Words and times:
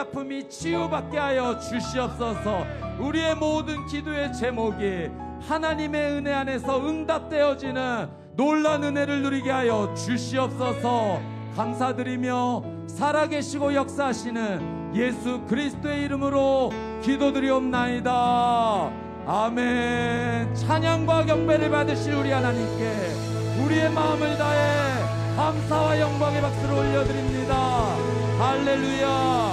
아픔이 0.00 0.48
치유받게 0.48 1.18
하여 1.18 1.58
주시옵소서. 1.58 2.66
우리의 2.98 3.34
모든 3.36 3.86
기도의 3.86 4.32
제목이 4.32 5.10
하나님의 5.46 6.12
은혜 6.12 6.32
안에서 6.32 6.86
응답되어지는 6.86 8.08
놀란 8.36 8.84
은혜를 8.84 9.22
누리게 9.22 9.50
하여 9.50 9.92
주시옵소서. 9.94 11.20
감사드리며 11.56 12.62
살아계시고 12.86 13.74
역사하시는 13.74 14.94
예수 14.94 15.42
그리스도의 15.42 16.04
이름으로 16.04 16.70
기도드리옵나이다. 17.02 18.90
아멘. 19.26 20.54
찬양과 20.54 21.26
경배를 21.26 21.70
받으실 21.70 22.14
우리 22.14 22.30
하나님께 22.30 23.64
우리의 23.64 23.90
마음을 23.90 24.38
다해 24.38 25.36
감사와 25.36 26.00
영광의 26.00 26.40
박수를 26.40 26.74
올려드립니다. 26.74 27.94
할렐루야. 28.38 29.49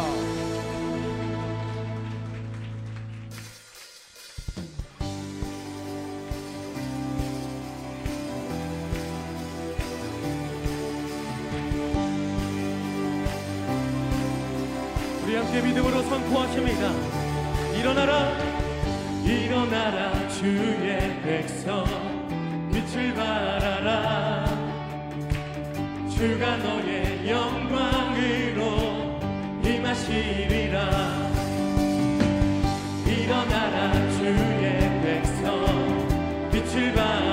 이제 15.57 15.65
믿음으로 15.65 16.03
선포하십니다. 16.03 16.91
일어나라, 17.79 18.31
일어나라, 19.23 20.29
주의 20.29 21.19
백성, 21.23 21.83
빛을 22.71 23.15
발하라. 23.15 24.45
주가 26.15 26.57
너의 26.57 27.27
영광으로 27.27 29.19
임하시리라. 29.63 30.77
일어나라, 33.07 33.93
주의 34.11 35.01
백성, 35.01 36.49
빛을 36.51 36.93
발하라. 36.93 37.26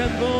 September. 0.00 0.39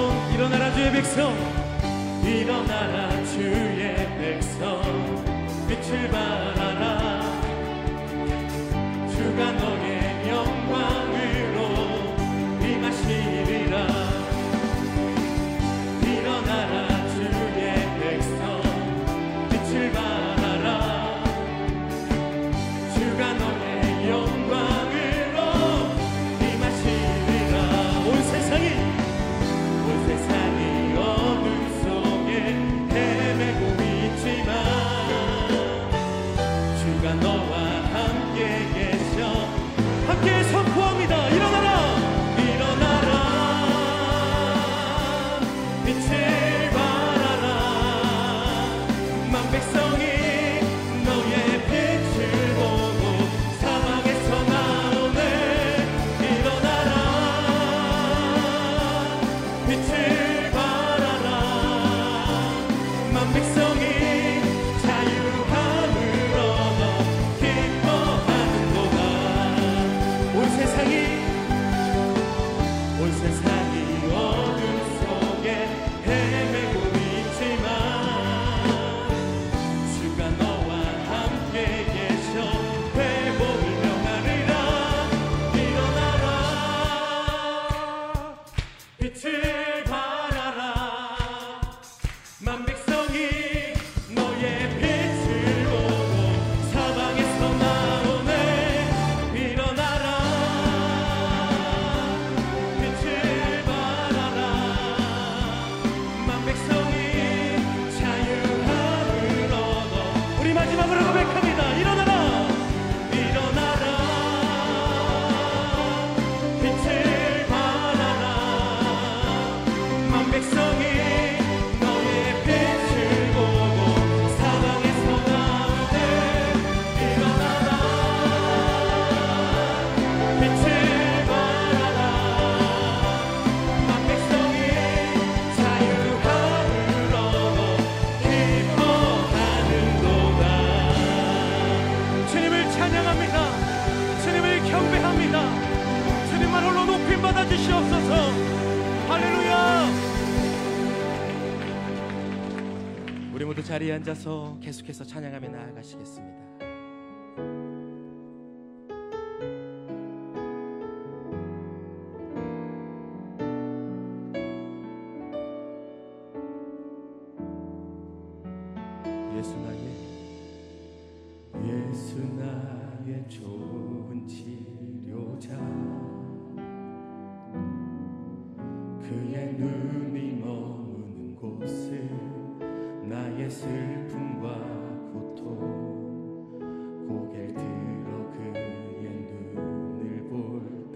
앉아서 154.00 154.56
계속해서 154.62 155.04
찬양하며 155.04 155.48
나아가시겠습니다. 155.50 156.29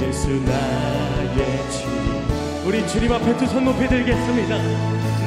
예수 0.07 0.29
나의 0.29 1.69
치 1.69 1.85
우리 2.65 2.87
주님 2.87 3.11
앞에 3.11 3.35
두 3.37 3.45
손 3.45 3.65
높이 3.65 3.87
들겠습니다. 3.87 4.57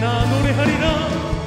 나 0.01 0.25
노래하리라 0.27 1.40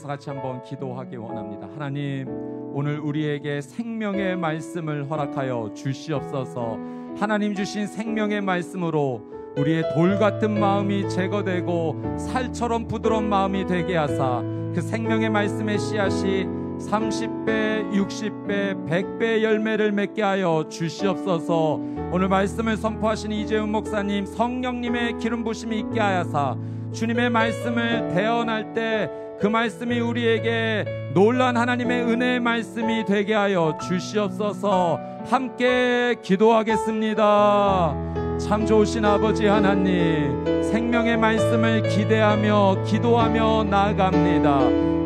위해서 0.00 0.08
같이 0.08 0.30
한번 0.30 0.62
기도하기 0.62 1.16
원합니다. 1.16 1.68
하나님, 1.74 2.26
오늘 2.72 2.98
우리에게 2.98 3.60
생명의 3.60 4.36
말씀을 4.36 5.10
허락하여 5.10 5.72
주시옵소서. 5.74 6.78
하나님 7.18 7.54
주신 7.54 7.86
생명의 7.86 8.40
말씀으로 8.40 9.22
우리의 9.56 9.84
돌 9.94 10.18
같은 10.18 10.58
마음이 10.58 11.08
제거되고 11.08 12.16
살처럼 12.18 12.86
부드러운 12.88 13.28
마음이 13.28 13.66
되게 13.66 13.96
하사 13.96 14.42
그 14.74 14.80
생명의 14.80 15.28
말씀의 15.30 15.78
씨앗이 15.78 16.44
30배, 16.78 17.92
60배, 17.92 18.86
100배 18.88 19.42
열매를 19.42 19.92
맺게 19.92 20.22
하여 20.22 20.64
주시옵소서. 20.70 21.74
오늘 22.12 22.28
말씀을 22.28 22.76
선포하신 22.76 23.32
이재훈 23.32 23.70
목사님 23.70 24.24
성령님의 24.24 25.18
기름 25.18 25.44
부심이 25.44 25.78
있게 25.80 26.00
하여사 26.00 26.56
주님의 26.92 27.30
말씀을 27.30 28.08
대언할 28.14 28.72
때 28.72 29.10
그 29.40 29.46
말씀이 29.46 29.98
우리에게 30.00 30.84
놀란 31.14 31.56
하나님의 31.56 32.02
은혜의 32.02 32.40
말씀이 32.40 33.06
되게 33.06 33.32
하여 33.32 33.78
주시옵소서. 33.80 35.00
함께 35.30 36.14
기도하겠습니다. 36.22 37.94
참 38.38 38.66
좋으신 38.66 39.02
아버지 39.04 39.46
하나님, 39.46 40.44
생명의 40.62 41.16
말씀을 41.16 41.88
기대하며 41.88 42.84
기도하며 42.84 43.64
나아갑니다. 43.64 44.58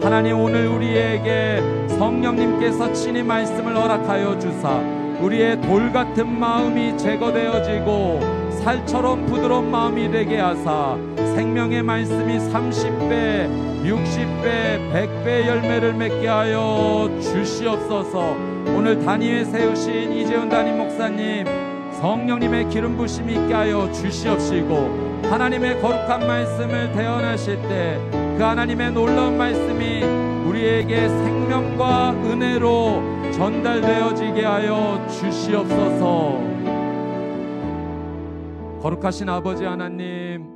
하나님 0.03 0.41
오늘 0.41 0.67
우리에게 0.67 1.87
성령님께서 1.97 2.93
친히 2.93 3.23
말씀을 3.23 3.77
허락하여 3.77 4.37
주사 4.41 5.04
우리의 5.21 5.61
돌 5.63 5.93
같은 5.93 6.39
마음이 6.39 6.97
제거되어지고 6.99 8.21
살처럼 8.63 9.27
부드러운 9.27 9.71
마음이 9.71 10.11
되게 10.11 10.39
하사 10.39 10.97
생명의 11.17 11.83
말씀이 11.83 12.39
30배, 12.39 13.85
60배, 13.85 14.93
100배 14.93 15.47
열매를 15.47 15.95
맺게 15.95 16.29
하여 16.29 17.11
주시옵소서. 17.21 18.37
오늘 18.77 18.99
단위에 19.05 19.45
세우신 19.45 20.13
이재훈 20.13 20.49
담임 20.49 20.79
목사님, 20.79 21.47
성령님의 22.01 22.69
기름 22.69 22.97
부심이 22.97 23.35
있게 23.35 23.53
하여 23.53 23.91
주시옵시고 23.93 25.23
하나님의 25.25 25.81
거룩한 25.81 26.27
말씀을 26.27 26.93
대언하실 26.93 27.63
때 27.63 28.25
그 28.37 28.43
하나님의 28.43 28.91
놀라운 28.91 29.39
말씀이 29.39 30.01
우리에게 30.55 31.09
생명과 31.09 32.13
은혜로 32.13 33.33
전달되어지게 33.33 34.45
하여 34.45 35.05
주시옵소서. 35.09 36.39
거룩하신 38.81 39.29
아버지 39.29 39.65
하나님, 39.65 40.47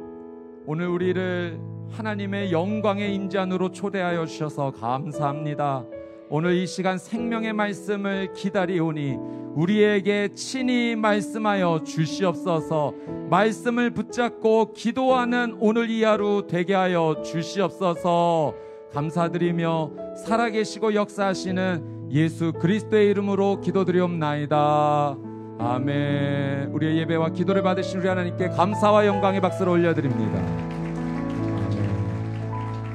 오늘 0.66 0.86
우리를 0.86 1.58
하나님의 1.90 2.52
영광의 2.52 3.12
임재안으로 3.12 3.72
초대하여 3.72 4.24
주셔서 4.26 4.70
감사합니다. 4.70 5.84
오늘 6.30 6.54
이 6.54 6.66
시간 6.68 6.96
생명의 6.96 7.52
말씀을 7.54 8.32
기다리오니 8.34 9.16
우리에게 9.56 10.28
친히 10.34 10.94
말씀하여 10.94 11.82
주시옵소서 11.84 12.94
말씀을 13.30 13.90
붙잡고 13.90 14.74
기도하는 14.74 15.56
오늘 15.58 15.90
이 15.90 16.04
하루 16.04 16.46
되게 16.46 16.74
하여 16.74 17.22
주시옵소서 17.24 18.67
감사드리며 18.92 19.90
살아계시고 20.24 20.94
역사하시는 20.94 22.10
예수 22.10 22.52
그리스도의 22.52 23.10
이름으로 23.10 23.60
기도드리옵나이다. 23.60 25.16
아멘. 25.58 26.70
우리의 26.72 26.98
예배와 26.98 27.30
기도를 27.30 27.62
받으신 27.62 28.00
우리 28.00 28.08
하나님께 28.08 28.48
감사와 28.48 29.06
영광의 29.06 29.40
박수를 29.40 29.72
올려드립니다. 29.72 30.78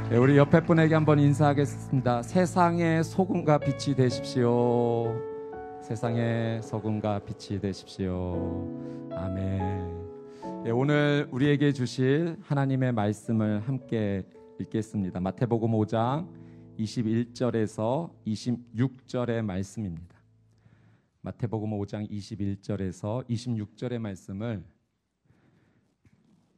네, 0.09 0.17
우리 0.17 0.37
옆에 0.37 0.61
분에게 0.61 0.93
한번 0.93 1.19
인사하겠습니다. 1.19 2.23
세상의 2.23 3.03
소금과 3.03 3.57
빛이 3.57 3.95
되십시오. 3.95 5.13
세상의 5.81 6.61
소금과 6.61 7.19
빛이 7.19 7.59
되십시오. 7.59 8.67
아멘. 9.11 10.03
네, 10.63 10.71
오늘 10.71 11.27
우리에게 11.31 11.73
주실 11.73 12.37
하나님의 12.41 12.93
말씀을 12.93 13.61
함께 13.67 14.23
읽겠습니다. 14.59 15.19
마태복음 15.19 15.71
5장 15.71 16.27
21절에서 16.77 18.11
26절의 18.25 19.41
말씀입니다. 19.41 20.15
마태복음 21.21 21.71
5장 21.71 22.09
21절에서 22.09 23.27
26절의 23.27 23.99
말씀을 23.99 24.63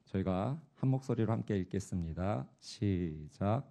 저희가 0.05 0.59
한 0.75 0.89
목소리로 0.89 1.31
함께 1.31 1.57
읽겠습니다. 1.59 2.47
시작. 2.59 3.63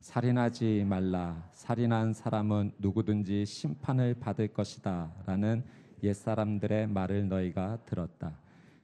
살인하지 0.00 0.84
말라. 0.86 1.48
살인한 1.52 2.12
사람은 2.12 2.72
누구든지 2.78 3.44
심판을 3.44 4.14
받을 4.14 4.48
것이다. 4.48 5.12
라는 5.26 5.64
옛사람들의 6.02 6.88
말을 6.88 7.28
너희가 7.28 7.84
들었다. 7.84 8.38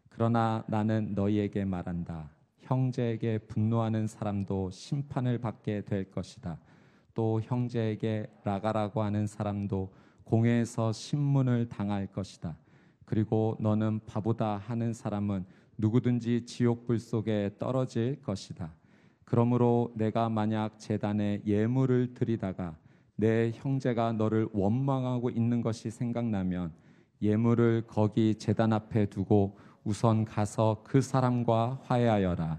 그러나 0.09 0.65
나는 0.69 1.15
너희에게 1.15 1.65
말한다. 1.65 2.36
형제에게 2.67 3.39
분노하는 3.39 4.07
사람도 4.07 4.71
심판을 4.71 5.39
받게 5.39 5.83
될 5.83 6.11
것이다. 6.11 6.59
또 7.15 7.41
형제에게 7.41 8.27
라가라고 8.45 9.03
하는 9.03 9.27
사람도 9.27 9.93
공회에서 10.25 10.93
신문을 10.93 11.69
당할 11.69 12.09
것이다. 12.09 12.57
그리고 13.05 13.57
너는 13.61 14.01
바보다 14.05 14.57
하는 14.57 14.93
사람은 14.93 15.45
누구든지 15.79 16.45
지옥불 16.45 16.99
속에 16.99 17.53
떨어질 17.59 18.21
것이다. 18.23 18.75
그러므로 19.25 19.93
내가 19.95 20.29
만약 20.29 20.79
재단에 20.79 21.43
예물을 21.47 22.15
드리다가 22.15 22.77
내 23.15 23.53
형제가 23.55 24.13
너를 24.13 24.49
원망하고 24.53 25.31
있는 25.31 25.61
것이 25.63 25.91
생각나면 25.91 26.73
예물을 27.23 27.85
거기 27.87 28.35
재단 28.35 28.73
앞에 28.73 29.07
두고 29.07 29.57
우선 29.87 30.25
가서 30.25 30.79
그 30.83 31.01
사람과 31.01 31.79
화해하여라. 31.85 32.59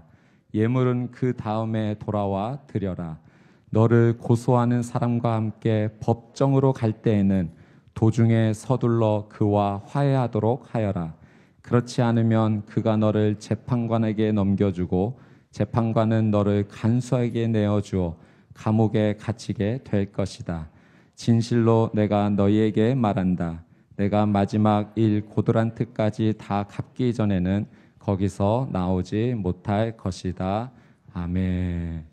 예물은 0.54 1.10
그 1.10 1.36
다음에 1.36 1.94
돌아와 1.98 2.58
드려라. 2.66 3.18
너를 3.68 4.16
고소하는 4.16 4.82
사람과 4.82 5.34
함께 5.34 5.90
법정으로 6.00 6.72
갈 6.72 6.90
때에는 6.92 7.50
도중에 7.92 8.54
서둘러 8.54 9.26
그와 9.28 9.82
화해하도록 9.84 10.74
하여라. 10.74 11.12
그렇지 11.60 12.00
않으면 12.00 12.64
그가 12.64 12.96
너를 12.96 13.38
재판관에게 13.38 14.32
넘겨주고 14.32 15.20
재판관은 15.50 16.30
너를 16.30 16.66
간수에게 16.66 17.46
내어주어 17.48 18.16
감옥에 18.54 19.16
갇히게 19.16 19.80
될 19.84 20.12
것이다. 20.12 20.70
진실로 21.14 21.90
내가 21.92 22.30
너희에게 22.30 22.94
말한다. 22.94 23.67
내가 23.98 24.26
마지막 24.26 24.92
일 24.96 25.26
고도란트까지 25.26 26.34
다 26.38 26.62
갚기 26.62 27.12
전에는 27.12 27.66
거기서 27.98 28.68
나오지 28.70 29.34
못할 29.36 29.96
것이다. 29.96 30.70
아멘. 31.12 32.06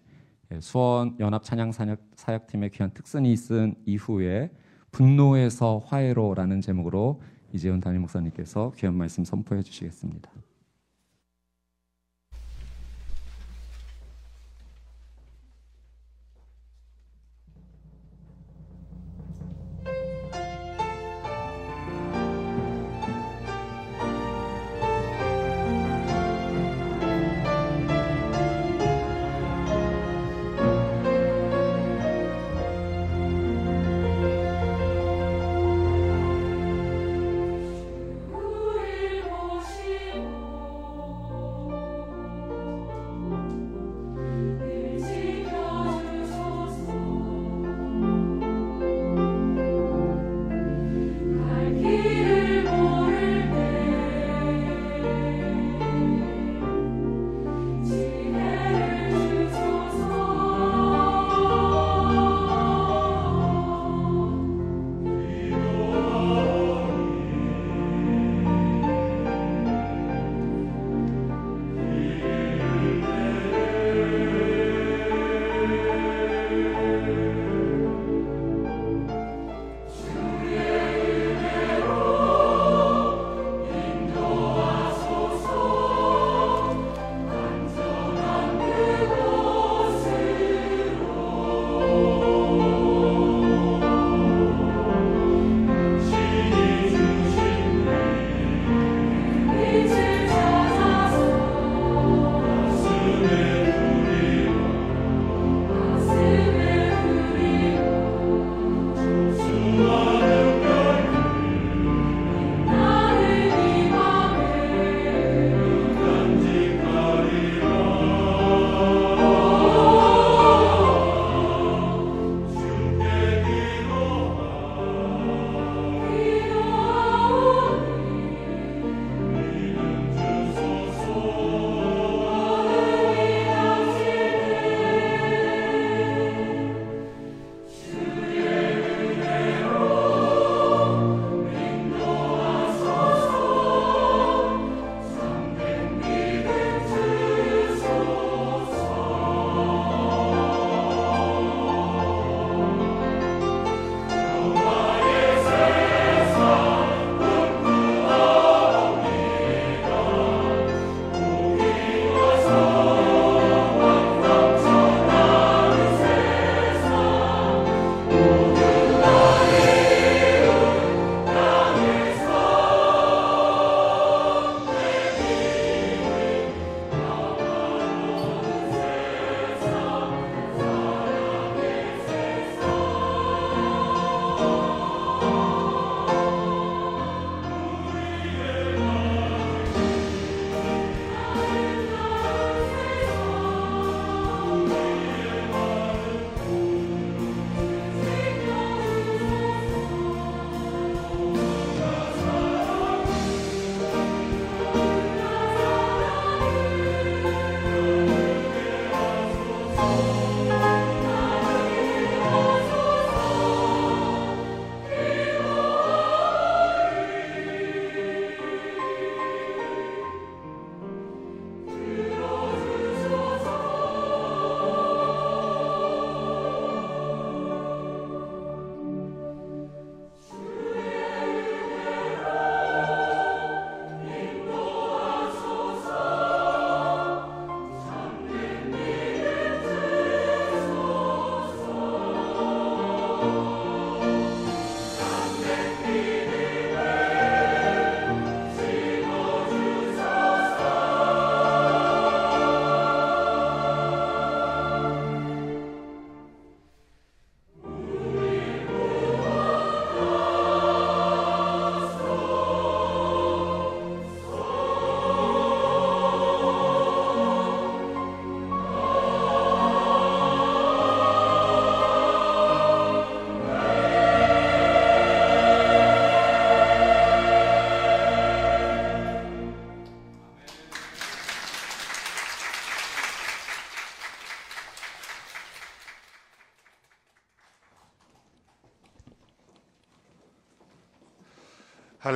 예, 0.51 0.60
수원 0.62 1.15
연합 1.20 1.44
찬양 1.44 1.72
사역 1.72 2.48
팀의 2.48 2.72
귀한 2.72 2.92
특선이 2.92 3.32
있은 3.32 3.75
이후에 3.86 4.50
분노에서 4.92 5.84
화해로라는 5.86 6.62
제목으로 6.62 7.22
이재훈 7.54 7.82
담임 7.82 8.01
목사님께서 8.01 8.74
귀한 8.77 8.96
말씀 8.96 9.24
선포해 9.24 9.62
주시겠습니다. 9.62 10.32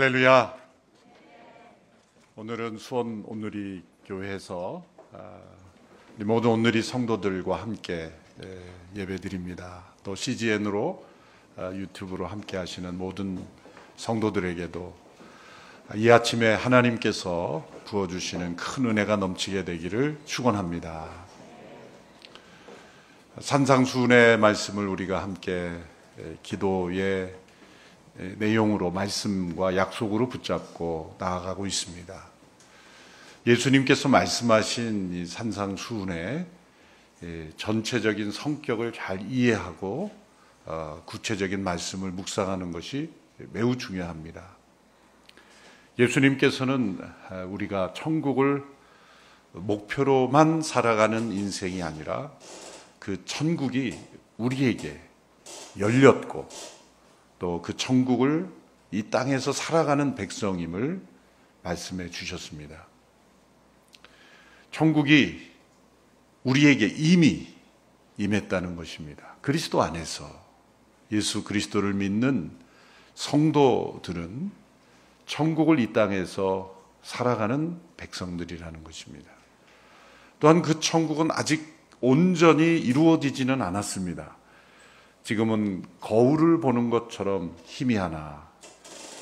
할렐루야. 0.10 0.56
오늘은 2.36 2.80
수원 2.80 3.24
온누리 3.28 3.84
교회에서 4.08 4.84
아, 5.13 5.38
모든 6.17 6.50
온누리 6.50 6.82
성도들과 6.82 7.62
함께 7.62 8.12
예, 8.43 8.60
예배드립니다. 8.95 9.84
또 10.04 10.15
CGN으로 10.15 11.06
아, 11.58 11.72
유튜브로 11.76 12.26
함께 12.26 12.58
하시는 12.58 12.98
모든 12.98 13.45
성도들에게도 13.98 14.95
이 15.93 16.10
아침에 16.10 16.56
하나님께서 16.56 17.67
부어 17.86 18.08
주시는 18.08 18.56
큰 18.56 18.88
은혜가 18.88 19.17
넘치게 19.17 19.63
되기를 19.63 20.17
축원합니다. 20.26 21.08
산상수훈의 23.39 24.39
말씀을 24.39 24.88
우리가 24.88 25.22
함께 25.22 25.78
예, 26.17 26.38
기도의 26.41 26.98
예, 26.98 27.49
내용으로 28.38 28.92
말씀과 28.92 29.76
약속으로 29.76 30.30
붙잡고 30.30 31.16
나아가고 31.20 31.66
있습니다. 31.66 32.30
예수님께서 33.48 34.10
말씀하신 34.10 35.14
이 35.14 35.26
산상수훈의 35.26 36.46
예, 37.24 37.50
전체적인 37.58 38.32
성격을 38.32 38.94
잘 38.94 39.22
이해하고 39.30 40.12
어, 40.66 41.04
구체적인 41.06 41.64
말씀을 41.64 42.12
묵상하는 42.12 42.72
것이 42.72 43.10
매우 43.52 43.78
중요합니다. 43.78 44.46
예수님께서는 45.98 47.00
아, 47.30 47.44
우리가 47.44 47.94
천국을 47.94 48.64
목표로만 49.52 50.62
살아가는 50.62 51.32
인생이 51.32 51.82
아니라 51.82 52.32
그 53.00 53.24
천국이 53.26 53.98
우리에게 54.38 55.00
열렸고 55.78 56.48
또 57.39 57.62
그 57.62 57.75
천국을 57.75 58.49
이 58.91 59.04
땅에서 59.04 59.52
살아가는 59.52 60.15
백성임을 60.15 61.02
말씀해 61.63 62.10
주셨습니다. 62.10 62.88
천국이 64.71 65.49
우리에게 66.43 66.88
이미 66.88 67.47
임했다는 68.17 68.75
것입니다. 68.75 69.36
그리스도 69.41 69.82
안에서 69.82 70.30
예수 71.12 71.43
그리스도를 71.43 71.93
믿는 71.93 72.52
성도들은 73.15 74.52
천국을 75.25 75.80
이 75.80 75.93
땅에서 75.93 76.75
살아가는 77.04 77.80
백성들이라는 77.97 78.84
것입니다. 78.84 79.32
또한 80.39 80.62
그 80.62 80.80
천국은 80.80 81.30
아직 81.32 81.78
온전히 82.02 82.80
이루어지지는 82.80 83.62
않았습니다. 83.62 84.38
지금은 85.30 85.86
거울을 86.02 86.60
보는 86.60 86.89
것처럼 86.89 87.56
희미하나 87.65 88.50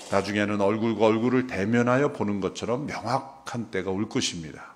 나중에는 0.09 0.61
얼굴과 0.61 1.05
얼굴을 1.05 1.47
대면하여 1.47 2.13
보는 2.13 2.39
것처럼 2.39 2.85
명확한 2.85 3.71
때가 3.71 3.91
올 3.91 4.07
것입니다. 4.07 4.73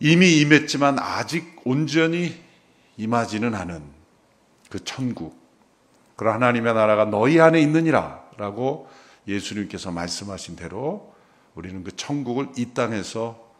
이미 0.00 0.36
임했지만 0.40 0.98
아직 0.98 1.62
온전히 1.64 2.38
임하지는 2.98 3.54
않은 3.54 3.82
그 4.68 4.84
천국. 4.84 5.34
그러 6.16 6.34
하나님의 6.34 6.74
나라가 6.74 7.06
너희 7.06 7.40
안에 7.40 7.58
있느니라 7.58 8.22
라고 8.36 8.90
예수님께서 9.26 9.92
말씀하신 9.92 10.56
대로 10.56 11.14
우리는 11.54 11.82
그 11.82 11.96
천국을 11.96 12.50
이 12.58 12.74
땅에서 12.74 13.50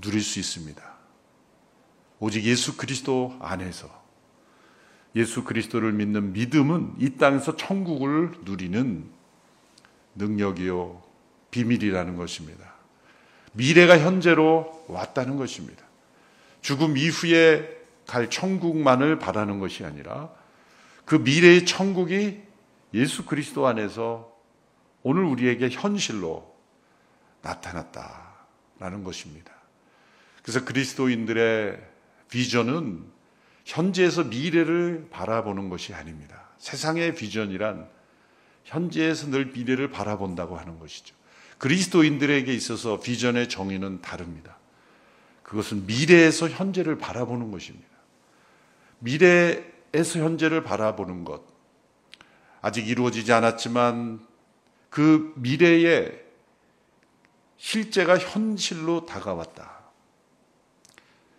누릴 0.00 0.20
수 0.20 0.38
있습니다. 0.38 0.80
오직 2.20 2.44
예수 2.44 2.76
그리스도 2.76 3.36
안에서 3.40 3.99
예수 5.16 5.44
그리스도를 5.44 5.92
믿는 5.92 6.32
믿음은 6.32 6.94
이 6.98 7.16
땅에서 7.16 7.56
천국을 7.56 8.32
누리는 8.44 9.10
능력이요 10.14 11.02
비밀이라는 11.50 12.16
것입니다. 12.16 12.74
미래가 13.52 13.98
현재로 13.98 14.84
왔다는 14.88 15.36
것입니다. 15.36 15.82
죽음 16.60 16.96
이후에 16.96 17.78
갈 18.06 18.30
천국만을 18.30 19.18
바라는 19.18 19.58
것이 19.58 19.84
아니라 19.84 20.30
그 21.04 21.16
미래의 21.16 21.66
천국이 21.66 22.40
예수 22.94 23.24
그리스도 23.24 23.66
안에서 23.66 24.30
오늘 25.02 25.24
우리에게 25.24 25.70
현실로 25.70 26.54
나타났다라는 27.42 29.04
것입니다. 29.04 29.52
그래서 30.42 30.64
그리스도인들의 30.64 31.80
비전은 32.28 33.04
현재에서 33.64 34.24
미래를 34.24 35.08
바라보는 35.10 35.68
것이 35.68 35.94
아닙니다. 35.94 36.48
세상의 36.58 37.14
비전이란 37.14 37.88
현재에서 38.64 39.28
늘 39.28 39.46
미래를 39.46 39.90
바라본다고 39.90 40.56
하는 40.56 40.78
것이죠. 40.78 41.14
그리스도인들에게 41.58 42.52
있어서 42.54 43.00
비전의 43.00 43.48
정의는 43.48 44.00
다릅니다. 44.00 44.56
그것은 45.42 45.86
미래에서 45.86 46.48
현재를 46.48 46.96
바라보는 46.98 47.50
것입니다. 47.50 47.88
미래에서 49.00 50.20
현재를 50.20 50.62
바라보는 50.62 51.24
것. 51.24 51.42
아직 52.62 52.88
이루어지지 52.88 53.32
않았지만 53.32 54.26
그 54.90 55.32
미래의 55.36 56.24
실제가 57.56 58.18
현실로 58.18 59.06
다가왔다. 59.06 59.80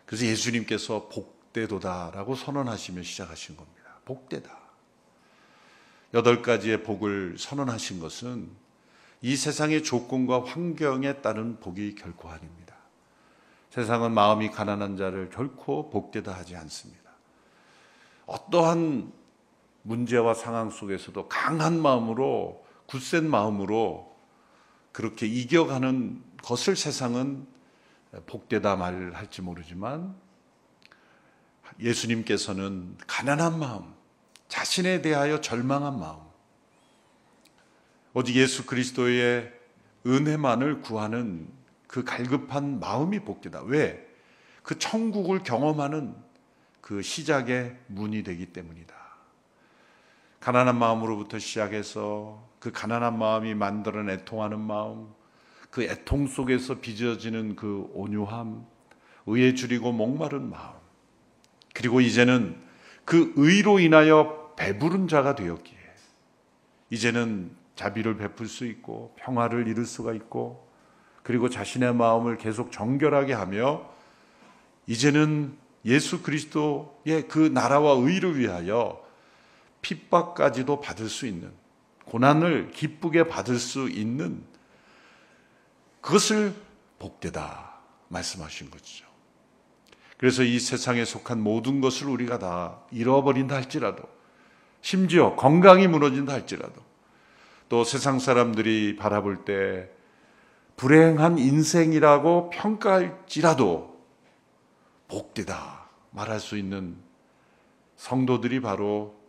그래서 0.05 0.25
예수님께서 0.25 1.09
복 1.11 1.40
복되도다라고 1.51 2.35
선언하시며 2.35 3.03
시작하신 3.03 3.57
겁니다. 3.57 3.99
복되다. 4.05 4.57
여덟 6.13 6.41
가지의 6.41 6.83
복을 6.83 7.37
선언하신 7.37 7.99
것은 7.99 8.49
이 9.21 9.35
세상의 9.35 9.83
조건과 9.83 10.45
환경에 10.45 11.21
따른 11.21 11.59
복이 11.59 11.95
결코 11.95 12.29
아닙니다. 12.29 12.75
세상은 13.69 14.13
마음이 14.13 14.49
가난한 14.51 14.97
자를 14.97 15.29
결코 15.29 15.89
복되다 15.89 16.33
하지 16.33 16.55
않습니다. 16.57 17.11
어떠한 18.25 19.13
문제와 19.83 20.33
상황 20.33 20.69
속에서도 20.69 21.27
강한 21.27 21.81
마음으로 21.81 22.65
굳센 22.87 23.29
마음으로 23.29 24.15
그렇게 24.91 25.25
이겨가는 25.25 26.21
것을 26.43 26.75
세상은 26.75 27.47
복되다 28.25 28.75
말할지 28.75 29.41
모르지만 29.41 30.15
예수님께서는 31.79 32.97
가난한 33.07 33.59
마음, 33.59 33.93
자신에 34.47 35.01
대하여 35.01 35.41
절망한 35.41 35.99
마음, 35.99 36.19
오직 38.13 38.35
예수 38.35 38.65
그리스도의 38.65 39.51
은혜만을 40.05 40.81
구하는 40.81 41.47
그 41.87 42.03
갈급한 42.03 42.79
마음이 42.79 43.19
복되다. 43.19 43.61
왜? 43.63 44.07
그 44.63 44.77
천국을 44.77 45.43
경험하는 45.43 46.15
그 46.81 47.01
시작의 47.01 47.77
문이 47.87 48.23
되기 48.23 48.47
때문이다. 48.47 48.95
가난한 50.39 50.77
마음으로부터 50.77 51.39
시작해서 51.39 52.49
그 52.59 52.71
가난한 52.71 53.17
마음이 53.17 53.53
만들어 53.53 54.09
애통하는 54.11 54.59
마음, 54.59 55.13
그 55.69 55.83
애통 55.83 56.27
속에서 56.27 56.79
빚어지는 56.79 57.55
그 57.55 57.89
온유함, 57.93 58.65
의에 59.27 59.53
줄이고 59.53 59.91
목마른 59.91 60.49
마음, 60.49 60.80
그리고 61.73 62.01
이제는 62.01 62.55
그 63.05 63.33
의로 63.35 63.79
인하여 63.79 64.53
배부른 64.55 65.07
자가 65.07 65.35
되었기에 65.35 65.81
이제는 66.91 67.51
자비를 67.75 68.17
베풀 68.17 68.47
수 68.47 68.65
있고 68.65 69.15
평화를 69.17 69.67
이룰 69.67 69.85
수가 69.85 70.13
있고 70.13 70.69
그리고 71.23 71.49
자신의 71.49 71.95
마음을 71.95 72.37
계속 72.37 72.71
정결하게 72.71 73.33
하며 73.33 73.89
이제는 74.87 75.57
예수 75.85 76.21
그리스도의 76.21 77.27
그 77.27 77.49
나라와 77.53 77.93
의를 77.93 78.37
위하여 78.37 79.01
핍박까지도 79.81 80.81
받을 80.81 81.09
수 81.09 81.25
있는 81.25 81.51
고난을 82.05 82.71
기쁘게 82.71 83.27
받을 83.27 83.57
수 83.57 83.89
있는 83.89 84.43
그것을 86.01 86.53
복되다 86.99 87.79
말씀하신 88.09 88.69
거죠. 88.69 89.10
그래서 90.21 90.43
이 90.43 90.59
세상에 90.59 91.03
속한 91.03 91.41
모든 91.41 91.81
것을 91.81 92.07
우리가 92.07 92.37
다 92.37 92.79
잃어버린다 92.91 93.55
할지라도 93.55 94.03
심지어 94.79 95.35
건강이 95.35 95.87
무너진다 95.87 96.31
할지라도 96.31 96.79
또 97.69 97.83
세상 97.83 98.19
사람들이 98.19 98.97
바라볼 98.97 99.45
때 99.45 99.89
불행한 100.77 101.39
인생이라고 101.39 102.51
평가할지라도 102.51 103.99
복되다 105.07 105.89
말할 106.11 106.39
수 106.39 106.55
있는 106.55 106.97
성도들이 107.95 108.61
바로 108.61 109.19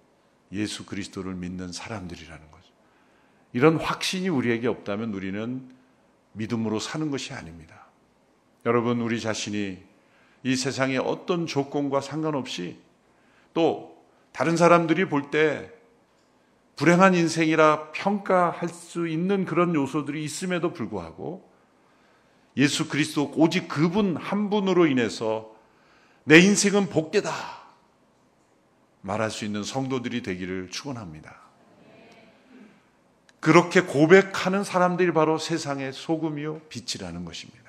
예수 0.52 0.84
그리스도를 0.84 1.34
믿는 1.34 1.72
사람들이라는 1.72 2.50
거죠. 2.50 2.68
이런 3.54 3.76
확신이 3.76 4.28
우리에게 4.28 4.68
없다면 4.68 5.14
우리는 5.14 5.70
믿음으로 6.32 6.80
사는 6.80 7.10
것이 7.10 7.32
아닙니다. 7.32 7.86
여러분, 8.66 9.00
우리 9.00 9.22
자신이 9.22 9.91
이 10.44 10.56
세상의 10.56 10.98
어떤 10.98 11.46
조건과 11.46 12.00
상관없이 12.00 12.78
또 13.54 14.02
다른 14.32 14.56
사람들이 14.56 15.08
볼 15.08 15.30
때 15.30 15.70
불행한 16.76 17.14
인생이라 17.14 17.92
평가할 17.92 18.68
수 18.68 19.06
있는 19.06 19.44
그런 19.44 19.74
요소들이 19.74 20.24
있음에도 20.24 20.72
불구하고 20.72 21.48
예수 22.56 22.88
그리스도 22.88 23.30
오직 23.36 23.68
그분 23.68 24.16
한 24.16 24.50
분으로 24.50 24.86
인해서 24.86 25.54
내 26.24 26.38
인생은 26.38 26.88
복되다 26.88 27.30
말할 29.02 29.30
수 29.30 29.44
있는 29.44 29.62
성도들이 29.62 30.22
되기를 30.22 30.70
축원합니다. 30.70 31.40
그렇게 33.40 33.80
고백하는 33.82 34.62
사람들이 34.62 35.12
바로 35.12 35.36
세상의 35.38 35.92
소금이요 35.92 36.60
빛이라는 36.68 37.24
것입니다. 37.24 37.61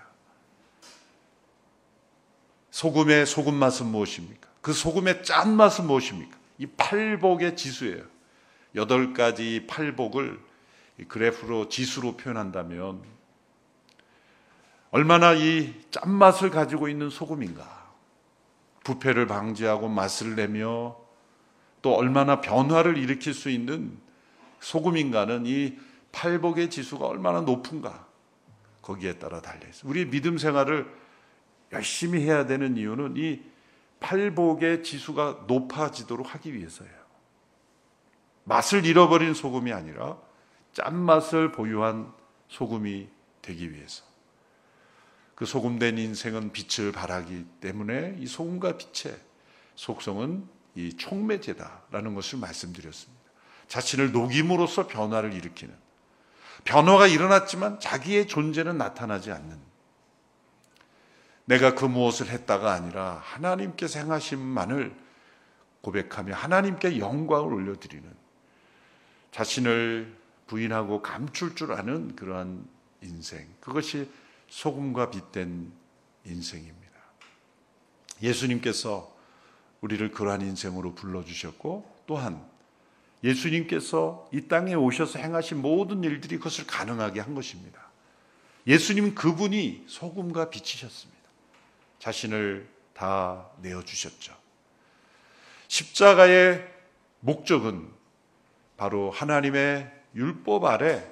소금의 2.83 3.25
소금 3.25 3.53
맛은 3.53 3.85
무엇입니까? 3.85 4.49
그 4.61 4.73
소금의 4.73 5.23
짠 5.23 5.55
맛은 5.55 5.87
무엇입니까? 5.87 6.37
이 6.57 6.65
팔복의 6.65 7.55
지수예요. 7.55 8.03
여덟 8.75 9.13
가지 9.13 9.65
팔복을 9.69 10.37
그래프로 11.07 11.69
지수로 11.69 12.17
표현한다면 12.17 13.01
얼마나 14.91 15.33
이 15.33 15.73
짠맛을 15.91 16.49
가지고 16.49 16.89
있는 16.89 17.09
소금인가. 17.09 17.83
부패를 18.83 19.27
방지하고 19.27 19.87
맛을 19.87 20.35
내며 20.35 20.97
또 21.81 21.95
얼마나 21.95 22.41
변화를 22.41 22.97
일으킬 22.97 23.33
수 23.33 23.49
있는 23.49 23.97
소금인가는 24.59 25.45
이 25.45 25.77
팔복의 26.11 26.69
지수가 26.69 27.05
얼마나 27.05 27.39
높은가. 27.39 28.05
거기에 28.81 29.19
따라 29.19 29.41
달려있어요. 29.41 29.89
우리 29.89 30.09
믿음 30.09 30.37
생활을 30.37 31.02
열심히 31.73 32.21
해야 32.21 32.45
되는 32.45 32.77
이유는 32.77 33.15
이 33.17 33.41
팔복의 33.99 34.83
지수가 34.83 35.45
높아지도록 35.47 36.33
하기 36.35 36.53
위해서예요. 36.53 36.93
맛을 38.43 38.85
잃어버린 38.85 39.33
소금이 39.33 39.71
아니라 39.71 40.17
짠맛을 40.73 41.51
보유한 41.51 42.11
소금이 42.49 43.07
되기 43.41 43.71
위해서. 43.71 44.03
그 45.35 45.45
소금된 45.45 45.97
인생은 45.97 46.51
빛을 46.51 46.91
발하기 46.91 47.45
때문에 47.61 48.17
이 48.19 48.27
소금과 48.27 48.77
빛의 48.77 49.17
속성은 49.75 50.47
이 50.75 50.95
촉매제다라는 50.95 52.13
것을 52.15 52.39
말씀드렸습니다. 52.39 53.23
자신을 53.67 54.11
녹임으로써 54.11 54.87
변화를 54.87 55.33
일으키는 55.33 55.73
변화가 56.65 57.07
일어났지만 57.07 57.79
자기의 57.79 58.27
존재는 58.27 58.77
나타나지 58.77 59.31
않는 59.31 59.72
내가 61.45 61.75
그 61.75 61.85
무엇을 61.85 62.29
했다가 62.29 62.71
아니라 62.71 63.21
하나님께서 63.23 63.99
행하심만을 63.99 64.95
고백하며 65.81 66.33
하나님께 66.33 66.99
영광을 66.99 67.53
올려드리는 67.53 68.09
자신을 69.31 70.15
부인하고 70.47 71.01
감출 71.01 71.55
줄 71.55 71.73
아는 71.73 72.15
그러한 72.15 72.65
인생 73.01 73.47
그것이 73.59 74.09
소금과 74.47 75.09
빛된 75.11 75.71
인생입니다. 76.25 76.83
예수님께서 78.21 79.13
우리를 79.81 80.11
그러한 80.11 80.41
인생으로 80.41 80.95
불러주셨고 80.95 82.03
또한 82.05 82.45
예수님께서 83.23 84.29
이 84.31 84.47
땅에 84.47 84.73
오셔서 84.73 85.19
행하신 85.19 85.61
모든 85.61 86.03
일들이 86.03 86.37
그것을 86.37 86.65
가능하게 86.67 87.19
한 87.19 87.35
것입니다. 87.35 87.81
예수님 88.67 89.15
그분이 89.15 89.85
소금과 89.87 90.49
빛이셨습니다. 90.49 91.12
자신을 92.03 92.67
다 92.93 93.49
내어주셨죠. 93.61 94.35
십자가의 95.69 96.69
목적은 97.21 97.89
바로 98.75 99.09
하나님의 99.09 99.89
율법 100.13 100.65
아래 100.65 101.09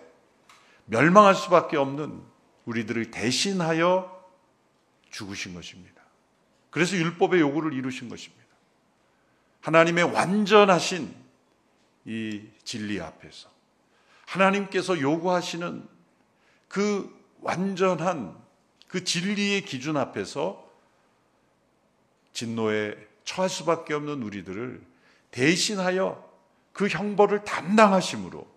멸망할 0.84 1.34
수밖에 1.34 1.77
없는 1.77 2.21
우리들을 2.65 3.10
대신하여 3.10 4.21
죽으신 5.12 5.54
것입니다. 5.54 6.01
그래서 6.69 6.97
율법의 6.97 7.39
요구를 7.39 7.71
이루신 7.71 8.10
것입니다. 8.10 8.45
하나님의 9.62 10.04
완전하신 10.12 11.15
이 12.04 12.43
진리 12.65 12.99
앞에서 12.99 13.49
하나님께서 14.25 14.99
요구하시는 14.99 15.88
그 16.67 17.17
완전한 17.39 18.38
그 18.89 19.06
진리의 19.06 19.63
기준 19.63 19.95
앞에서 19.95 20.61
진노에 22.34 22.96
처할 23.24 23.50
수밖에 23.50 23.94
없는 23.94 24.24
우리들을 24.24 24.82
대신하여 25.32 26.30
그 26.74 26.88
형벌을 26.88 27.44
담당하심으로 27.44 28.48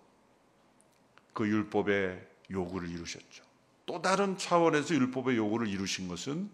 그 1.33 1.47
율법의 1.47 2.27
요구를 2.51 2.89
이루셨죠. 2.89 3.43
또 3.85 4.01
다른 4.01 4.37
차원에서 4.37 4.95
율법의 4.95 5.37
요구를 5.37 5.67
이루신 5.67 6.07
것은 6.07 6.49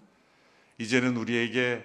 이제는 0.77 1.17
우리에게 1.17 1.83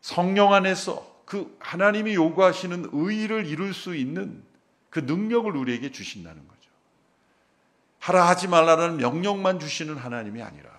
성령 0.00 0.52
안에서 0.52 1.22
그 1.24 1.56
하나님이 1.60 2.14
요구하시는 2.14 2.90
의를 2.92 3.46
이룰 3.46 3.74
수 3.74 3.94
있는 3.94 4.42
그 4.90 5.00
능력을 5.00 5.54
우리에게 5.54 5.92
주신다는 5.92 6.46
거죠. 6.48 6.70
하라 7.98 8.28
하지 8.28 8.48
말라는 8.48 8.96
명령만 8.96 9.60
주시는 9.60 9.96
하나님이 9.96 10.42
아니라 10.42 10.77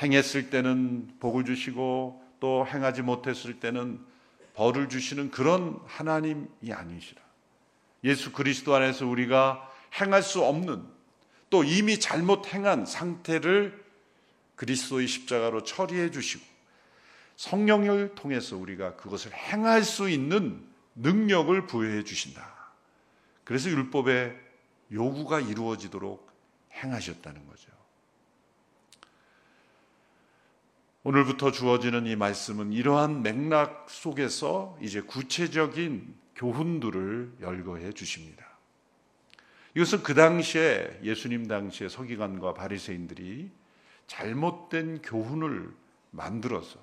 행했을 0.00 0.50
때는 0.50 1.16
복을 1.20 1.44
주시고 1.44 2.22
또 2.40 2.66
행하지 2.66 3.02
못했을 3.02 3.60
때는 3.60 4.00
벌을 4.54 4.88
주시는 4.88 5.30
그런 5.30 5.78
하나님이 5.86 6.72
아니시라. 6.72 7.20
예수 8.04 8.32
그리스도 8.32 8.74
안에서 8.74 9.06
우리가 9.06 9.70
행할 10.00 10.22
수 10.22 10.42
없는 10.42 10.82
또 11.50 11.64
이미 11.64 12.00
잘못 12.00 12.52
행한 12.52 12.86
상태를 12.86 13.82
그리스도의 14.56 15.06
십자가로 15.06 15.64
처리해 15.64 16.10
주시고 16.10 16.44
성령을 17.36 18.14
통해서 18.14 18.56
우리가 18.56 18.96
그것을 18.96 19.32
행할 19.32 19.82
수 19.82 20.08
있는 20.08 20.64
능력을 20.94 21.66
부여해 21.66 22.04
주신다. 22.04 22.52
그래서 23.44 23.70
율법의 23.70 24.36
요구가 24.92 25.40
이루어지도록 25.40 26.30
행하셨다는 26.72 27.46
거죠. 27.46 27.81
오늘부터 31.04 31.50
주어지는 31.50 32.06
이 32.06 32.14
말씀은 32.14 32.72
이러한 32.72 33.22
맥락 33.22 33.90
속에서 33.90 34.78
이제 34.80 35.00
구체적인 35.00 36.14
교훈들을 36.36 37.38
열거해 37.40 37.92
주십니다. 37.92 38.46
이것은 39.74 40.04
그 40.04 40.14
당시에 40.14 41.00
예수님 41.02 41.48
당시에 41.48 41.88
서기관과 41.88 42.54
바리새인들이 42.54 43.50
잘못된 44.06 45.02
교훈을 45.02 45.74
만들어서 46.12 46.78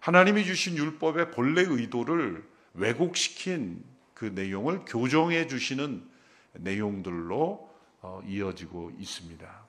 하나님이 0.00 0.44
주신 0.46 0.78
율법의 0.78 1.32
본래 1.32 1.60
의도를 1.60 2.42
왜곡시킨 2.72 3.84
그 4.14 4.24
내용을 4.24 4.86
교정해 4.86 5.46
주시는 5.46 6.08
내용들로 6.54 7.68
어, 8.00 8.22
이어지고 8.26 8.92
있습니다. 8.98 9.66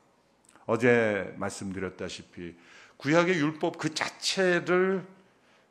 어제 0.66 1.34
말씀드렸다시피 1.38 2.56
구약의 3.02 3.40
율법 3.40 3.80
그 3.80 3.94
자체를 3.96 5.06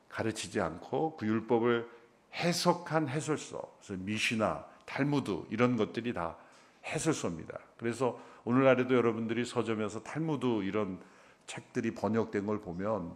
가르치지 0.09 0.61
않고 0.61 1.17
그 1.17 1.27
율법을 1.27 1.89
해석한 2.35 3.09
해설서, 3.09 3.63
미시나, 3.89 4.65
탈무드 4.85 5.45
이런 5.51 5.77
것들이 5.77 6.13
다 6.13 6.37
해설서입니다. 6.85 7.57
그래서 7.77 8.21
오늘날에도 8.45 8.97
여러분들이 8.97 9.45
서점에서 9.45 10.03
탈무드 10.03 10.65
이런 10.65 10.99
책들이 11.47 11.95
번역된 11.95 12.47
걸 12.47 12.61
보면 12.61 13.15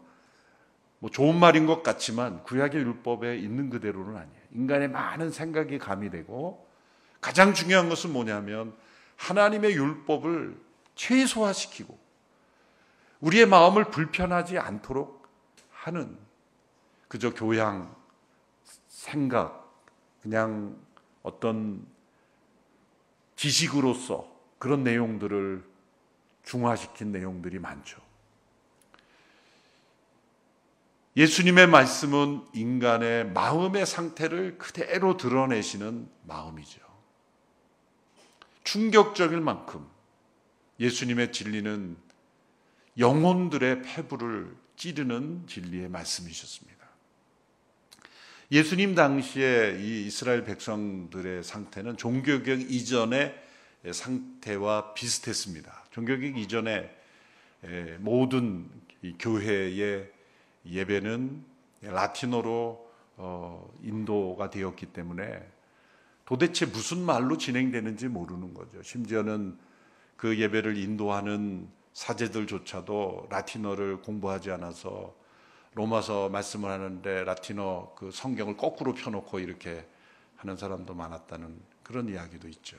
뭐 1.01 1.11
좋은 1.11 1.39
말인 1.39 1.67
것 1.67 1.83
같지만 1.83 2.45
구약의 2.45 2.81
율법에 2.81 3.37
있는 3.39 3.69
그대로는 3.69 4.17
아니에요. 4.17 4.41
인간의 4.53 4.89
많은 4.89 5.33
생각이 5.33 5.79
가미되고 5.79 6.69
가장 7.21 7.53
중요한 7.53 7.89
것은 7.89 8.13
뭐냐면 8.13 8.75
하나님의 9.17 9.73
율법을 9.73 10.57
최소화시키고 10.95 12.04
우리의 13.25 13.47
마음을 13.47 13.91
불편하지 13.91 14.59
않도록 14.59 15.27
하는 15.71 16.19
그저 17.09 17.33
교양, 17.33 17.95
생각, 18.89 19.83
그냥 20.21 20.77
어떤 21.23 21.87
지식으로서 23.37 24.31
그런 24.59 24.85
내용들을 24.85 25.65
중화시킨 26.43 27.13
내용들이 27.13 27.59
많죠. 27.59 27.99
예수님의 31.17 31.69
말씀은 31.69 32.45
인간의 32.53 33.31
마음의 33.31 33.87
상태를 33.87 34.59
그대로 34.59 35.17
드러내시는 35.17 36.11
마음이죠. 36.25 36.83
충격적일 38.65 39.41
만큼 39.41 39.89
예수님의 40.79 41.33
진리는 41.33 42.05
영혼들의 42.99 43.83
폐부를 43.83 44.55
찌르는 44.77 45.47
진리의 45.47 45.89
말씀이셨습니다. 45.89 46.75
예수님 48.53 48.95
당시에 48.95 49.79
이 49.81 50.07
이스라엘 50.07 50.45
백성들의 50.45 51.43
상태는 51.43 51.97
종교개혁 51.97 52.71
이전의 52.71 53.35
상태와 53.91 54.95
비슷했습니다. 54.95 55.87
종교개혁 55.91 56.39
이전에 56.39 56.95
모든 57.99 58.69
교회의 59.19 60.11
예배는 60.67 61.45
라틴어로 61.83 62.85
어, 63.17 63.73
인도가 63.83 64.51
되었기 64.51 64.87
때문에 64.87 65.47
도대체 66.25 66.67
무슨 66.67 67.01
말로 67.01 67.37
진행되는지 67.37 68.09
모르는 68.09 68.55
거죠. 68.55 68.83
심지어는 68.83 69.57
그 70.17 70.39
예배를 70.39 70.77
인도하는 70.77 71.69
사제들조차도 71.95 73.29
라틴어를 73.31 74.03
공부하지 74.03 74.51
않아서 74.51 75.15
로마서 75.75 76.29
말씀을 76.29 76.71
하는데 76.71 77.25
라틴어 77.25 77.95
그 77.97 78.11
성경을 78.11 78.57
거꾸로 78.57 78.93
펴놓고 78.93 79.41
이렇게 79.41 79.87
하는 80.37 80.57
사람도 80.57 80.95
많았다는 80.95 81.61
그런 81.83 82.09
이야기도 82.09 82.49
있죠. 82.49 82.77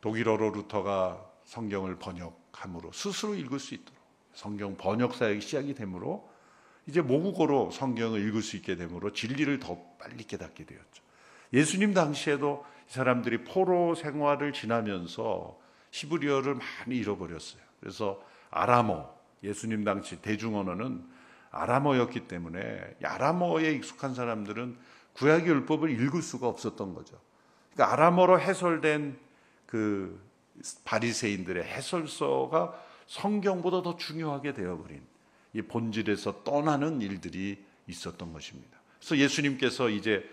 독일어로 0.00 0.50
루터가 0.50 1.26
성경을 1.44 1.98
번역함으로 1.98 2.92
스스로 2.92 3.34
읽을 3.34 3.58
수 3.58 3.74
있도록 3.74 4.00
성경 4.32 4.76
번역 4.76 5.14
사역이 5.14 5.40
시작이 5.40 5.74
되므로 5.74 6.30
이제 6.86 7.00
모국어로 7.00 7.70
성경을 7.70 8.26
읽을 8.28 8.40
수 8.42 8.56
있게 8.56 8.76
되므로 8.76 9.12
진리를 9.12 9.58
더 9.58 9.78
빨리 9.98 10.24
깨닫게 10.24 10.64
되었죠. 10.64 11.02
예수님 11.52 11.92
당시에도 11.92 12.64
사람들이 12.86 13.44
포로 13.44 13.94
생활을 13.94 14.52
지나면서 14.52 15.58
히브리어를 15.90 16.54
많이 16.54 16.96
잃어버렸어요. 16.96 17.62
그래서 17.80 18.22
아람어, 18.50 19.12
예수님 19.42 19.84
당시 19.84 20.20
대중 20.20 20.56
언어는 20.56 21.04
아람어였기 21.50 22.28
때문에 22.28 22.96
아람어에 23.02 23.72
익숙한 23.72 24.14
사람들은 24.14 24.76
구약의 25.14 25.48
율법을 25.48 25.90
읽을 25.90 26.22
수가 26.22 26.46
없었던 26.46 26.94
거죠. 26.94 27.18
그러니까 27.72 27.92
아람어로 27.92 28.40
해설된 28.40 29.18
그 29.66 30.20
바리새인들의 30.84 31.64
해설서가 31.64 32.80
성경보다 33.06 33.82
더 33.82 33.96
중요하게 33.96 34.54
되어버린 34.54 35.02
이 35.52 35.62
본질에서 35.62 36.44
떠나는 36.44 37.00
일들이 37.00 37.64
있었던 37.88 38.32
것입니다. 38.32 38.78
그래서 38.98 39.16
예수님께서 39.16 39.88
이제 39.88 40.28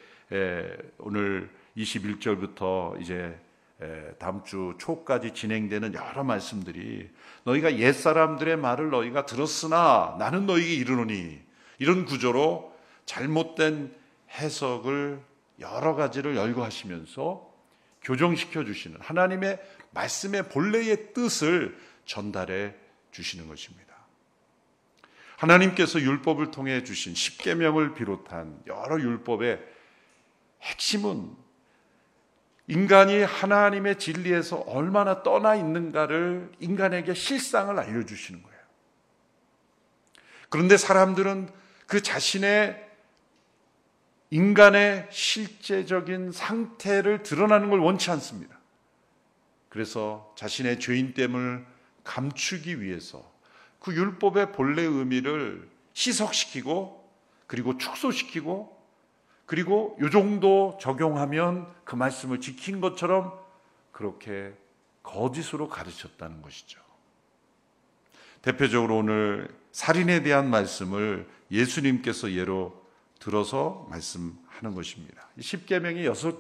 오늘 1.00 1.50
21절부터 1.78 3.02
이제 3.02 3.40
다음 4.18 4.44
주 4.44 4.74
초까지 4.80 5.34
진행되는 5.34 5.94
여러 5.94 6.24
말씀들이 6.24 7.10
너희가 7.44 7.78
옛 7.78 7.94
사람들의 7.94 8.58
말을 8.58 8.90
너희가 8.90 9.26
들었으나 9.26 10.16
나는 10.18 10.48
너희에게 10.48 10.74
이르노니 10.74 11.40
이런 11.78 12.06
구조로 12.06 12.76
잘못된 13.06 13.94
해석을 14.32 15.22
여러 15.60 15.96
가지를 15.96 16.36
열거하시면서 16.36 17.48
교정시켜 18.02 18.64
주시는 18.66 19.00
하나님의 19.00 19.60
말씀의 19.92 20.50
본래의 20.50 21.14
뜻을 21.14 21.78
전달해 22.06 22.74
주시는 23.12 23.48
것입니다. 23.48 23.96
하나님께서 25.38 26.02
율법을 26.02 26.50
통해 26.50 26.84
주신 26.84 27.14
십계명을 27.14 27.94
비롯한 27.94 28.60
여러 28.66 29.00
율법의 29.00 29.60
핵심은 30.64 31.47
인간이 32.68 33.24
하나님의 33.24 33.98
진리에서 33.98 34.58
얼마나 34.68 35.24
떠나 35.24 35.56
있는가를 35.56 36.52
인간에게 36.60 37.14
실상을 37.14 37.78
알려주시는 37.78 38.44
거예요. 38.44 38.58
그런데 40.50 40.78
사람들은 40.78 41.50
그 41.88 42.02
자신의 42.02 42.86
인간의 44.30 45.08
실제적인 45.10 46.34
상태를 46.34 47.24
드러나는 47.24 47.70
걸 47.70 47.80
원치 47.80 48.12
않습니다. 48.12 48.60
그래서 49.70 50.34
자신의 50.38 50.80
죄인됨을 50.80 51.66
감추기 52.04 52.82
위해서 52.82 53.32
그 53.80 53.94
율법의 53.94 54.52
본래 54.52 54.82
의미를 54.82 55.70
희석시키고 55.96 57.10
그리고 57.48 57.78
축소시키고 57.78 58.77
그리고 59.48 59.98
요 60.02 60.10
정도 60.10 60.78
적용하면 60.80 61.74
그 61.86 61.96
말씀을 61.96 62.42
지킨 62.42 62.82
것처럼 62.82 63.34
그렇게 63.92 64.54
거짓으로 65.02 65.70
가르쳤다는 65.70 66.42
것이죠. 66.42 66.80
대표적으로 68.42 68.98
오늘 68.98 69.48
살인에 69.72 70.22
대한 70.22 70.50
말씀을 70.50 71.28
예수님께서 71.50 72.34
예로 72.34 72.86
들어서 73.20 73.88
말씀하는 73.90 74.76
것입니다. 74.76 75.28
10계명의 75.40 76.04
여섯 76.04 76.38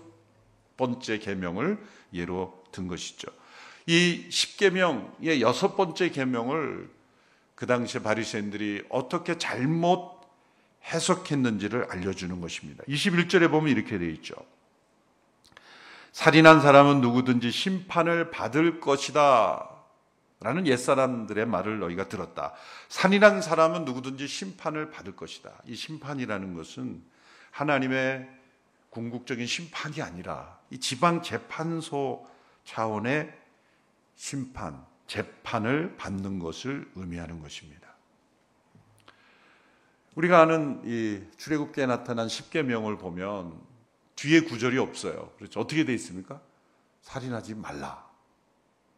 번째 0.75 1.17
계명을 1.19 1.81
예로 2.13 2.61
든 2.73 2.87
것이죠. 2.87 3.31
이 3.85 4.27
10계명의 4.29 5.39
여섯 5.39 5.77
번째 5.77 6.09
계명을 6.09 6.89
그 7.55 7.65
당시에 7.65 8.01
바리새인들이 8.03 8.83
어떻게 8.89 9.37
잘못 9.37 10.16
해석했는지를 10.87 11.87
알려주는 11.89 12.39
것입니다. 12.41 12.83
21절에 12.85 13.49
보면 13.51 13.71
이렇게 13.71 13.97
되어 13.97 14.09
있죠. 14.09 14.35
살인한 16.11 16.61
사람은 16.61 17.01
누구든지 17.01 17.51
심판을 17.51 18.31
받을 18.31 18.79
것이다. 18.79 19.69
라는 20.39 20.67
옛사람들의 20.67 21.45
말을 21.47 21.79
너희가 21.79 22.09
들었다. 22.09 22.53
살인한 22.89 23.41
사람은 23.41 23.85
누구든지 23.85 24.27
심판을 24.27 24.91
받을 24.91 25.15
것이다. 25.15 25.51
이 25.65 25.75
심판이라는 25.75 26.53
것은 26.53 27.03
하나님의 27.51 28.29
궁극적인 28.91 29.47
심판이 29.47 30.01
아니라 30.01 30.59
이 30.69 30.79
지방 30.79 31.23
재판소 31.23 32.27
차원의 32.65 33.33
심판, 34.15 34.85
재판을 35.07 35.95
받는 35.97 36.39
것을 36.39 36.89
의미하는 36.95 37.41
것입니다. 37.41 37.86
우리가 40.17 40.41
아는 40.41 40.81
이 40.83 41.21
출애굽기에 41.37 41.85
나타난 41.85 42.27
십계명을 42.27 42.97
보면 42.97 43.61
뒤에 44.15 44.41
구절이 44.41 44.79
없어요. 44.79 45.31
그렇죠? 45.37 45.59
어떻게 45.59 45.85
돼 45.85 45.93
있습니까? 45.93 46.41
살인하지 47.03 47.53
말라. 47.53 48.03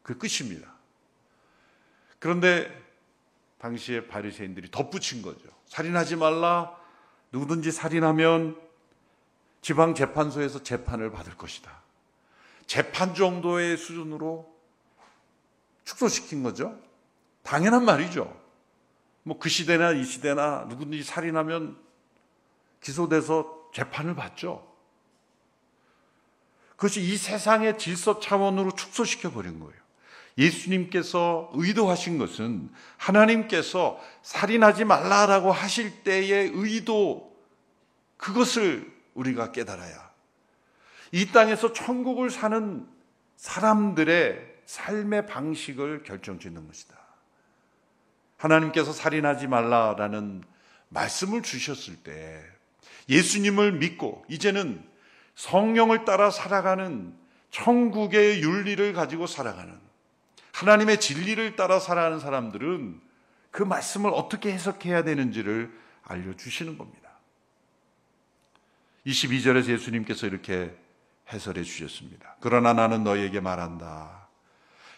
그 0.01 0.17
끝입니다. 0.17 0.73
그런데 2.19 2.71
당시에 3.58 4.08
바리새인들이 4.08 4.71
덧붙인 4.71 5.21
거죠. 5.21 5.49
살인하지 5.65 6.15
말라. 6.15 6.73
누구든지 7.34 7.73
살인하면 7.73 8.58
지방 9.62 9.95
재판소에서 9.95 10.63
재판을 10.63 11.12
받을 11.12 11.36
것이다. 11.36 11.82
재판 12.65 13.13
정도의 13.13 13.75
수준으로 13.75 14.49
축소시킨 15.84 16.43
거죠. 16.43 16.79
당연한 17.43 17.84
말이죠. 17.84 18.38
뭐 19.23 19.39
그 19.39 19.49
시대나 19.49 19.91
이 19.91 20.03
시대나 20.03 20.65
누구든지 20.69 21.03
살인하면 21.03 21.77
기소돼서 22.82 23.69
재판을 23.73 24.15
받죠. 24.15 24.67
그것이 26.71 27.01
이 27.01 27.17
세상의 27.17 27.77
질서 27.77 28.19
차원으로 28.19 28.71
축소시켜 28.71 29.32
버린 29.32 29.60
거예요. 29.60 29.79
예수님께서 30.38 31.51
의도하신 31.53 32.17
것은 32.17 32.71
하나님께서 32.95 33.99
살인하지 34.21 34.86
말라라고 34.86 35.51
하실 35.51 36.03
때의 36.03 36.51
의도 36.53 37.38
그것을 38.15 38.89
우리가 39.15 39.51
깨달아야 39.51 40.10
이 41.12 41.32
땅에서 41.32 41.73
천국을 41.73 42.29
사는 42.29 42.88
사람들의 43.36 44.60
삶의 44.65 45.25
방식을 45.27 46.03
결정짓는 46.03 46.67
것이다. 46.67 46.98
하나님께서 48.39 48.93
살인하지 48.93 49.47
말라라는 49.47 50.43
말씀을 50.88 51.43
주셨을 51.43 51.97
때 51.97 52.43
예수님을 53.10 53.73
믿고 53.73 54.25
이제는 54.28 54.84
성령을 55.36 56.06
따라 56.06 56.32
살아가는 56.32 57.13
천국의 57.52 58.41
윤리를 58.41 58.93
가지고 58.93 59.28
살아가는 59.28 59.78
하나님의 60.54 60.99
진리를 60.99 61.56
따라 61.56 61.80
살아가는 61.80 62.19
사람들은 62.19 63.02
그 63.52 63.63
말씀을 63.63 64.12
어떻게 64.13 64.52
해석해야 64.52 65.04
되는지를 65.04 65.71
알려주시는 66.04 66.78
겁니다. 66.78 67.10
22절에서 69.06 69.69
예수님께서 69.69 70.28
이렇게 70.28 70.75
해설해 71.32 71.63
주셨습니다. 71.63 72.36
그러나 72.41 72.73
나는 72.73 73.04
너에게 73.04 73.39
말한다. 73.39 74.28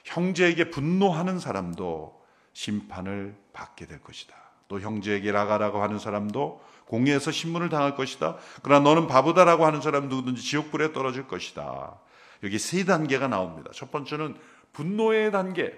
형제에게 0.03 0.69
분노하는 0.69 1.39
사람도 1.39 2.20
심판을 2.53 3.35
받게 3.53 3.85
될 3.85 4.01
것이다. 4.01 4.35
또 4.67 4.79
형제에게 4.79 5.31
라가라고 5.31 5.81
하는 5.81 5.99
사람도 5.99 6.61
공의에서 6.85 7.31
신문을 7.31 7.69
당할 7.69 7.95
것이다. 7.95 8.37
그러나 8.63 8.83
너는 8.89 9.07
바보다라고 9.07 9.65
하는 9.65 9.81
사람 9.81 10.09
누구든지 10.09 10.41
지옥불에 10.41 10.93
떨어질 10.93 11.27
것이다. 11.27 11.99
여기 12.43 12.57
세 12.57 12.85
단계가 12.85 13.27
나옵니다. 13.27 13.71
첫 13.73 13.91
번째는 13.91 14.35
분노의 14.73 15.31
단계. 15.31 15.73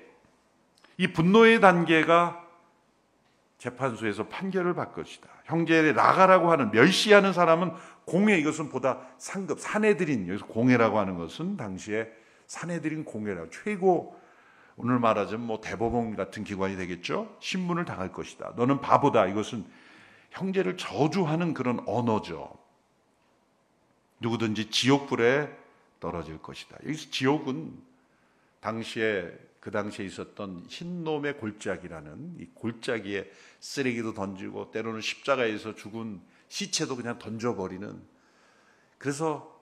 이 0.98 1.08
분노의 1.08 1.60
단계가 1.60 2.44
재판소에서 3.58 4.28
판결을 4.28 4.74
받을 4.76 4.94
것이다. 4.94 5.30
형제의 5.46 5.94
라가라고 5.94 6.52
하는 6.52 6.72
멸시하는 6.72 7.34
사람은 7.34 7.72
공회 8.06 8.38
이것은 8.38 8.70
보다 8.70 9.00
상급 9.18 9.60
사내들인 9.60 10.28
여기서 10.28 10.46
공회라고 10.48 11.00
하는 11.00 11.18
것은 11.18 11.58
당시에 11.58 12.08
사내들인 12.48 13.06
공회라고 13.06 13.50
최고 13.50 14.20
오늘 14.76 15.00
말하자면 15.00 15.46
뭐 15.46 15.62
대법원 15.62 16.16
같은 16.16 16.44
기관이 16.44 16.76
되겠죠. 16.76 17.36
신문을 17.40 17.86
당할 17.86 18.12
것이다. 18.12 18.54
너는 18.56 18.82
바보다. 18.82 19.28
이것은 19.28 19.66
형제를 20.32 20.78
저주하는 20.78 21.54
그런 21.54 21.84
언어죠. 21.86 22.52
누구든지 24.20 24.72
지옥불에 24.72 25.50
떨어질 26.00 26.42
것이다. 26.42 26.78
여기서 26.84 27.10
지옥은 27.12 27.78
당시에 28.62 29.32
그 29.60 29.72
당시에 29.72 30.06
있었던 30.06 30.66
흰놈의 30.68 31.38
골짜기라는 31.38 32.38
이 32.40 32.46
골짜기에 32.54 33.32
쓰레기도 33.60 34.14
던지고 34.14 34.72
때로는 34.72 35.02
십자가에서 35.02 35.76
죽은 35.76 36.20
시체도 36.50 36.98
그냥 36.98 37.18
던져버리는 37.20 38.02
그래서 38.98 39.62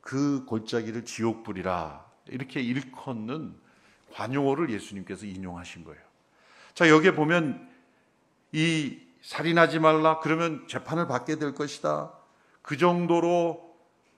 그 0.00 0.44
골짜기를 0.44 1.04
지옥불이라 1.04 2.08
이렇게 2.26 2.60
일컫는 2.60 3.54
관용어를 4.12 4.70
예수님께서 4.70 5.26
인용하신 5.26 5.84
거예요. 5.84 6.00
자, 6.74 6.88
여기에 6.88 7.14
보면 7.14 7.68
이 8.52 8.98
살인하지 9.22 9.78
말라 9.78 10.20
그러면 10.20 10.66
재판을 10.68 11.06
받게 11.06 11.36
될 11.36 11.54
것이다. 11.54 12.12
그 12.62 12.76
정도로 12.76 13.70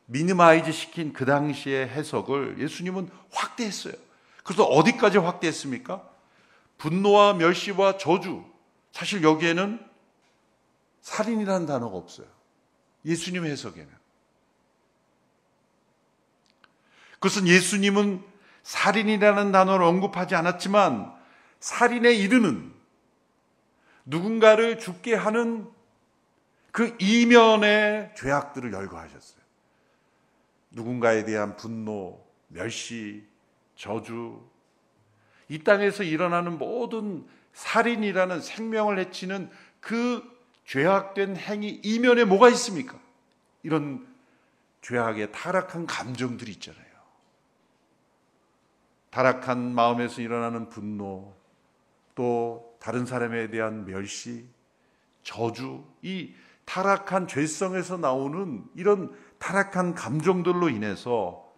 미니마이즈 0.07 0.73
시킨 0.73 1.13
그 1.13 1.25
당시의 1.25 1.89
해석을 1.89 2.59
예수님은 2.61 3.09
확대했어요. 3.31 3.95
그래서 4.45 4.65
어디까지 4.65 5.19
확대했습니까? 5.19 6.09
분노와 6.79 7.35
멸시와 7.35 7.99
저주. 7.99 8.45
사실 8.93 9.23
여기에는 9.23 9.85
살인이라는 11.01 11.67
단어가 11.67 11.97
없어요. 11.97 12.27
예수님 13.05 13.47
해석에는. 13.47 13.91
그것은 17.15 17.47
예수님은 17.47 18.32
살인이라는 18.63 19.53
단어를 19.53 19.85
언급하지 19.85 20.35
않았지만 20.35 21.13
살인에 21.61 22.13
이르는 22.13 22.73
누군가를 24.05 24.79
죽게 24.79 25.15
하는 25.15 25.69
그 26.71 26.97
이면의 26.99 28.13
죄악들을 28.17 28.73
열거하셨어요. 28.73 29.43
누군가에 30.71 31.25
대한 31.25 31.57
분노, 31.57 32.25
멸시, 32.49 33.25
저주, 33.77 34.41
이 35.49 35.63
땅에서 35.63 36.03
일어나는 36.03 36.59
모든 36.59 37.27
살인이라는 37.53 38.41
생명을 38.41 38.99
해치는 38.99 39.51
그 39.81 40.23
죄악된 40.65 41.37
행위 41.37 41.81
이면에 41.85 42.25
뭐가 42.25 42.49
있습니까? 42.51 42.99
이런 43.63 44.07
죄악의 44.81 45.33
타락한 45.33 45.87
감정들이 45.87 46.53
있잖아요. 46.53 46.92
타락한 49.13 49.75
마음에서 49.75 50.23
일어나는 50.23 50.71
분노, 50.71 51.37
또 52.15 52.77
다른 52.81 53.05
사람에 53.05 53.51
대한 53.51 53.85
멸시, 53.85 54.49
저주, 55.23 55.85
이 56.01 56.35
타락한 56.65 57.29
죄성에서 57.29 57.99
나오는 57.99 58.65
이런 58.75 59.15
타락한 59.39 59.95
감정들로 59.95 60.71
인해서 60.71 61.53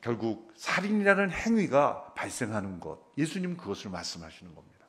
결국 0.00 0.52
살인이라는 0.56 1.30
행위가 1.32 2.14
발생하는 2.14 2.78
것. 2.78 3.00
예수님 3.18 3.56
그것을 3.56 3.90
말씀하시는 3.90 4.54
겁니다. 4.54 4.86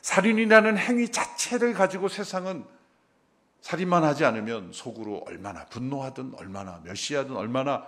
살인이라는 0.00 0.78
행위 0.78 1.12
자체를 1.12 1.74
가지고 1.74 2.08
세상은 2.08 2.64
살인만 3.60 4.04
하지 4.04 4.24
않으면 4.24 4.72
속으로 4.72 5.22
얼마나 5.26 5.66
분노하든 5.66 6.32
얼마나 6.36 6.80
멸시하든 6.84 7.36
얼마나 7.36 7.86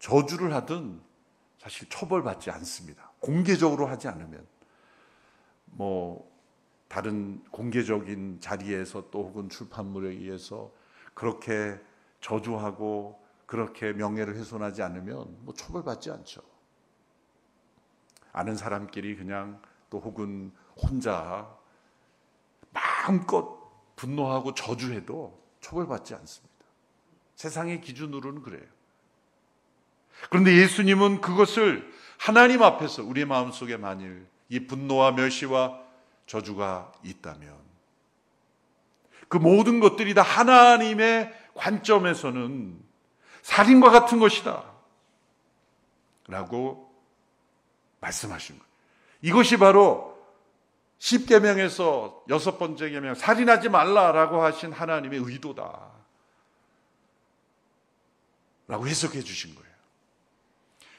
저주를 0.00 0.52
하든 0.54 1.00
사실 1.64 1.88
처벌받지 1.88 2.50
않습니다. 2.50 3.10
공개적으로 3.20 3.86
하지 3.86 4.06
않으면 4.06 4.46
뭐 5.64 6.30
다른 6.88 7.42
공개적인 7.50 8.38
자리에서 8.40 9.08
또 9.10 9.24
혹은 9.24 9.48
출판물에 9.48 10.10
의해서 10.10 10.70
그렇게 11.14 11.80
저주하고 12.20 13.18
그렇게 13.46 13.94
명예를 13.94 14.36
훼손하지 14.36 14.82
않으면 14.82 15.38
뭐 15.40 15.54
처벌받지 15.54 16.10
않죠. 16.10 16.42
아는 18.34 18.56
사람끼리 18.56 19.16
그냥 19.16 19.62
또 19.88 20.00
혹은 20.00 20.52
혼자 20.76 21.50
마음껏 22.72 23.58
분노하고 23.96 24.52
저주해도 24.52 25.42
처벌받지 25.62 26.14
않습니다. 26.14 26.54
세상의 27.36 27.80
기준으로는 27.80 28.42
그래요. 28.42 28.73
그런데 30.30 30.56
예수님은 30.56 31.20
그것을 31.20 31.92
하나님 32.18 32.62
앞에서 32.62 33.02
우리의 33.02 33.26
마음속에 33.26 33.76
만일 33.76 34.26
이 34.48 34.66
분노와 34.66 35.12
멸시와 35.12 35.80
저주가 36.26 36.92
있다면 37.02 37.54
그 39.28 39.36
모든 39.36 39.80
것들이 39.80 40.14
다 40.14 40.22
하나님의 40.22 41.32
관점에서는 41.54 42.78
살인과 43.42 43.90
같은 43.90 44.18
것이다. 44.18 44.64
라고 46.28 46.90
말씀하신 48.00 48.58
거예요. 48.58 48.70
이것이 49.22 49.58
바로 49.58 50.14
10계명에서 50.98 52.28
여섯 52.30 52.58
번째 52.58 52.88
계명 52.90 53.14
살인하지 53.14 53.68
말라라고 53.68 54.42
하신 54.42 54.72
하나님의 54.72 55.20
의도다. 55.20 55.90
라고 58.66 58.88
해석해 58.88 59.20
주신 59.20 59.54
거예요. 59.54 59.63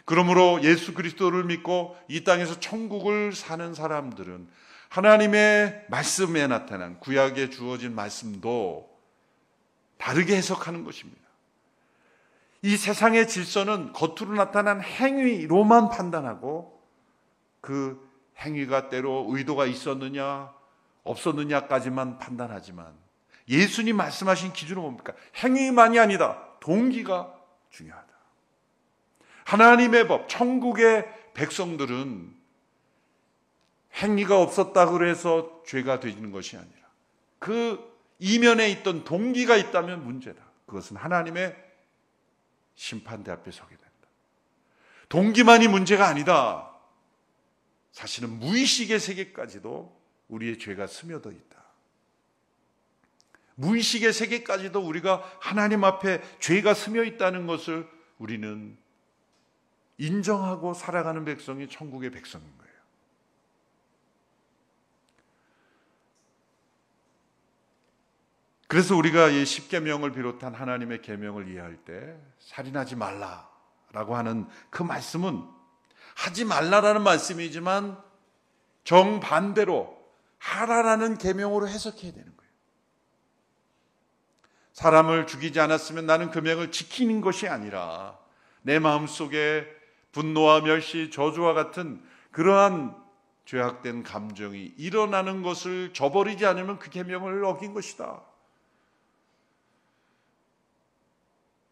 그러므로 0.06 0.64
예수 0.64 0.94
그리스도를 0.94 1.44
믿고 1.46 1.98
이 2.08 2.24
땅에서 2.24 2.60
천국을 2.60 3.34
사는 3.34 3.74
사람들은 3.74 4.48
하나님의 4.90 5.86
말씀에 5.90 6.48
나타난 6.48 7.00
구약에 7.00 7.50
주어진 7.50 7.96
말씀도 7.96 8.90
다르게 9.98 10.36
해석하는 10.36 10.84
것입니다. 10.84 11.26
이 12.62 12.78
세상의 12.78 13.28
질서는 13.28 13.94
겉으로 13.94 14.36
나타난 14.36 14.82
행위로만 14.82 15.90
판단하고 15.90 16.82
그 17.62 18.10
행위가 18.40 18.90
때로 18.90 19.26
의도가 19.30 19.66
있었느냐 19.66 20.54
없었느냐까지만 21.04 22.18
판단하지만 22.18 22.94
예수님 23.48 23.98
말씀하신 23.98 24.54
기준은 24.54 24.82
뭡니까? 24.82 25.14
행위만이 25.44 26.00
아니다. 26.00 26.58
동기가 26.60 27.36
중요하다. 27.70 28.15
하나님의 29.46 30.08
법, 30.08 30.28
천국의 30.28 31.06
백성들은 31.34 32.36
행위가 33.94 34.42
없었다고 34.42 35.06
해서 35.06 35.64
죄가 35.66 36.00
되는 36.02 36.32
것이 36.32 36.58
아니라 36.58 36.76
그 37.40 37.96
이면에 38.20 38.70
있던 38.72 39.04
동기가 39.04 39.56
있다면 39.56 40.04
문제다. 40.04 40.44
그것은 40.66 40.98
하나님의 40.98 41.56
심판대 42.76 43.32
앞에 43.32 43.52
서게 43.52 43.70
된다. 43.70 43.92
동기만이 45.10 45.68
문제가 45.68 46.08
아니다. 46.08 46.72
사실은 47.92 48.40
무의식의 48.40 49.00
세계까지도 49.00 49.96
우리의 50.28 50.60
죄가 50.60 50.88
스며져 50.88 51.32
있다. 51.32 51.64
무의식의 53.56 54.12
세계까지도 54.12 54.82
우리가 54.82 55.24
하나님 55.40 55.84
앞에 55.84 56.22
죄가 56.40 56.74
스며 56.74 57.04
있다는 57.04 57.48
것을 57.48 57.88
우리는 58.18 58.78
인정하고 59.98 60.74
살아가는 60.74 61.24
백성이 61.26 61.68
천국의 61.70 62.12
백성인 62.12 62.46
거예요. 62.58 62.76
그래서 68.68 68.96
우리가 68.96 69.30
이 69.30 69.46
십계명을 69.46 70.12
비롯한 70.12 70.54
하나님의 70.54 71.02
계명을 71.02 71.48
이해할 71.48 71.78
때 71.78 72.18
살인하지 72.40 72.96
말라라고 72.96 74.16
하는 74.16 74.48
그 74.70 74.84
말씀은 74.84 75.48
하지 76.16 76.46
말라라는 76.46 77.02
말씀이지만 77.04 78.02
정반대로 78.84 79.96
하라라는 80.40 81.18
계명으로 81.18 81.68
해석해야 81.68 82.12
되는 82.12 82.26
거예요. 82.26 82.52
사람을 84.74 85.28
죽이지 85.28 85.60
않았으면 85.60 86.06
나는 86.06 86.32
그 86.32 86.40
명을 86.40 86.72
지키는 86.72 87.22
것이 87.22 87.48
아니라 87.48 88.20
내 88.62 88.80
마음속에 88.80 89.68
분노와 90.16 90.62
멸시, 90.62 91.12
저주와 91.12 91.54
같은 91.54 92.02
그러한 92.32 92.96
죄악된 93.44 94.04
감정이 94.04 94.74
일어나는 94.78 95.42
것을 95.42 95.94
저버리지 95.94 96.46
않으면 96.46 96.80
그 96.80 96.90
계명을 96.90 97.44
어긴 97.44 97.74
것이다. 97.74 98.22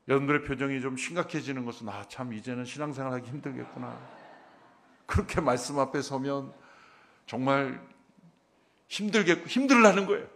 여러분들의 0.09 0.43
표정이 0.43 0.81
좀 0.81 0.97
심각해지는 0.97 1.63
것은 1.63 1.87
아 1.87 2.03
참 2.09 2.33
이제는 2.33 2.65
신앙생활 2.65 3.13
하기 3.13 3.29
힘들겠구나. 3.29 3.97
그렇게 5.05 5.39
말씀 5.39 5.79
앞에 5.79 6.01
서면 6.01 6.53
정말 7.25 7.81
힘들겠고 8.89 9.47
힘들라는 9.47 10.05
거예요. 10.05 10.27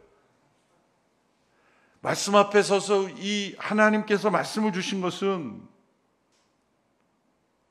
말씀 1.99 2.37
앞에 2.37 2.61
서서 2.61 3.09
이 3.17 3.53
하나님께서 3.59 4.29
말씀을 4.29 4.71
주신 4.71 5.01
것은 5.01 5.67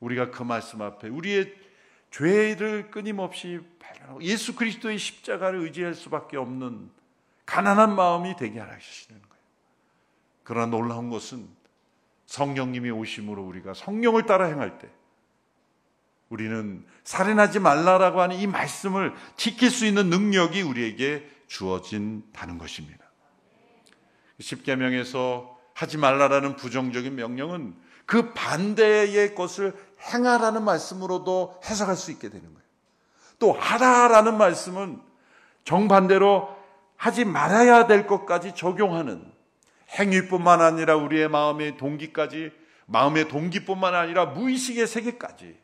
우리가 0.01 0.30
그 0.30 0.42
말씀 0.42 0.82
앞에 0.82 1.09
우리의 1.09 1.55
죄를 2.11 2.90
끊임없이 2.90 3.61
발견하고 3.78 4.22
예수 4.22 4.55
그리스도의 4.55 4.99
십자가를 4.99 5.61
의지할 5.61 5.94
수밖에 5.94 6.36
없는 6.36 6.90
가난한 7.44 7.94
마음이 7.94 8.36
되게 8.36 8.59
하시는 8.59 9.20
거예요. 9.20 9.44
그러나 10.42 10.66
놀라운 10.66 11.11
것은 11.11 11.49
성령님이 12.26 12.90
오심으로 12.90 13.42
우리가 13.44 13.74
성령을 13.74 14.26
따라 14.26 14.47
행할 14.47 14.78
때 14.78 14.88
우리는 16.28 16.84
살인하지 17.05 17.61
말라라고 17.61 18.20
하는 18.20 18.36
이 18.36 18.47
말씀을 18.47 19.14
지킬 19.36 19.70
수 19.70 19.86
있는 19.86 20.11
능력이 20.11 20.62
우리에게 20.62 21.28
주어진다는 21.47 22.59
것입니다. 22.59 23.05
십계명에서 24.40 25.57
하지 25.72 25.99
말라라는 25.99 26.57
부정적인 26.57 27.14
명령은 27.14 27.76
그 28.07 28.32
반대의 28.32 29.34
것을 29.34 29.74
행하라는 30.01 30.64
말씀으로도 30.64 31.61
해석할 31.64 31.97
수 31.97 32.11
있게 32.11 32.28
되는 32.28 32.44
거예요. 32.44 32.66
또 33.38 33.53
하라라는 33.53 34.38
말씀은 34.38 35.01
정반대로 35.64 36.57
하지 36.97 37.24
말아야 37.24 37.86
될 37.86 38.07
것까지 38.07 38.55
적용하는 38.55 39.30
행위뿐만 39.99 40.61
아니라 40.61 40.97
우리의 40.97 41.28
마음의 41.28 41.76
동기까지 41.76 42.53
마음의 42.86 43.28
동기뿐만 43.28 43.94
아니라 43.94 44.26
무의식의 44.26 44.86
세계까지 44.86 45.59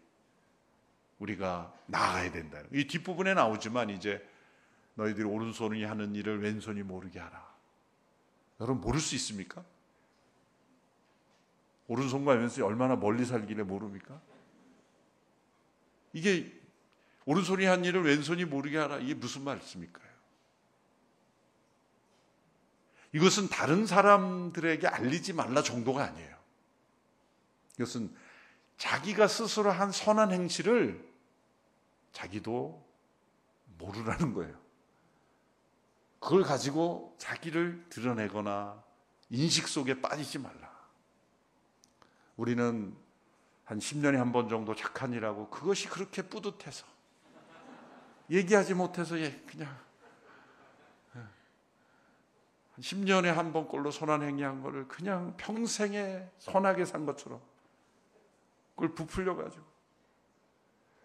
우리가 1.18 1.72
나아가야 1.86 2.32
된다. 2.32 2.58
이 2.72 2.86
뒷부분에 2.86 3.34
나오지만 3.34 3.90
이제 3.90 4.20
너희들이 4.94 5.24
오른손이 5.24 5.84
하는 5.84 6.14
일을 6.14 6.42
왼손이 6.42 6.82
모르게 6.82 7.20
하라. 7.20 7.52
여러분 8.60 8.80
모를 8.80 9.00
수 9.00 9.14
있습니까? 9.14 9.64
오른손과 11.88 12.32
왼손이 12.32 12.66
얼마나 12.66 12.96
멀리 12.96 13.24
살기를 13.24 13.64
모릅니까? 13.64 14.20
이게 16.12 16.52
오른손이 17.24 17.64
한 17.64 17.84
일을 17.84 18.04
왼손이 18.04 18.44
모르게 18.44 18.78
하라. 18.78 18.98
이게 18.98 19.14
무슨 19.14 19.42
말씀입니까? 19.42 20.00
이것은 23.12 23.48
다른 23.48 23.86
사람들에게 23.86 24.86
알리지 24.86 25.34
말라 25.34 25.62
정도가 25.62 26.04
아니에요. 26.04 26.36
이것은 27.76 28.14
자기가 28.78 29.28
스스로 29.28 29.70
한 29.70 29.92
선한 29.92 30.32
행실을 30.32 31.06
자기도 32.12 32.84
모르라는 33.78 34.32
거예요. 34.34 34.60
그걸 36.20 36.42
가지고 36.42 37.14
자기를 37.18 37.86
드러내거나 37.90 38.82
인식 39.30 39.68
속에 39.68 40.00
빠지지 40.00 40.38
말라. 40.38 40.71
우리는 42.36 42.94
한 43.64 43.78
10년에 43.78 44.16
한 44.16 44.32
번 44.32 44.48
정도 44.48 44.74
착한 44.74 45.12
일하고 45.12 45.48
그것이 45.50 45.88
그렇게 45.88 46.22
뿌듯해서 46.22 46.86
얘기하지 48.30 48.74
못해서 48.74 49.18
예, 49.18 49.40
그냥 49.46 49.74
10년에 52.78 53.26
한 53.26 53.52
번꼴로 53.52 53.90
선한 53.90 54.22
행위한 54.22 54.62
거를 54.62 54.88
그냥 54.88 55.34
평생에 55.36 56.28
선하게 56.38 56.84
산 56.86 57.04
것처럼 57.06 57.40
그걸 58.74 58.94
부풀려 58.94 59.36
가지고 59.36 59.64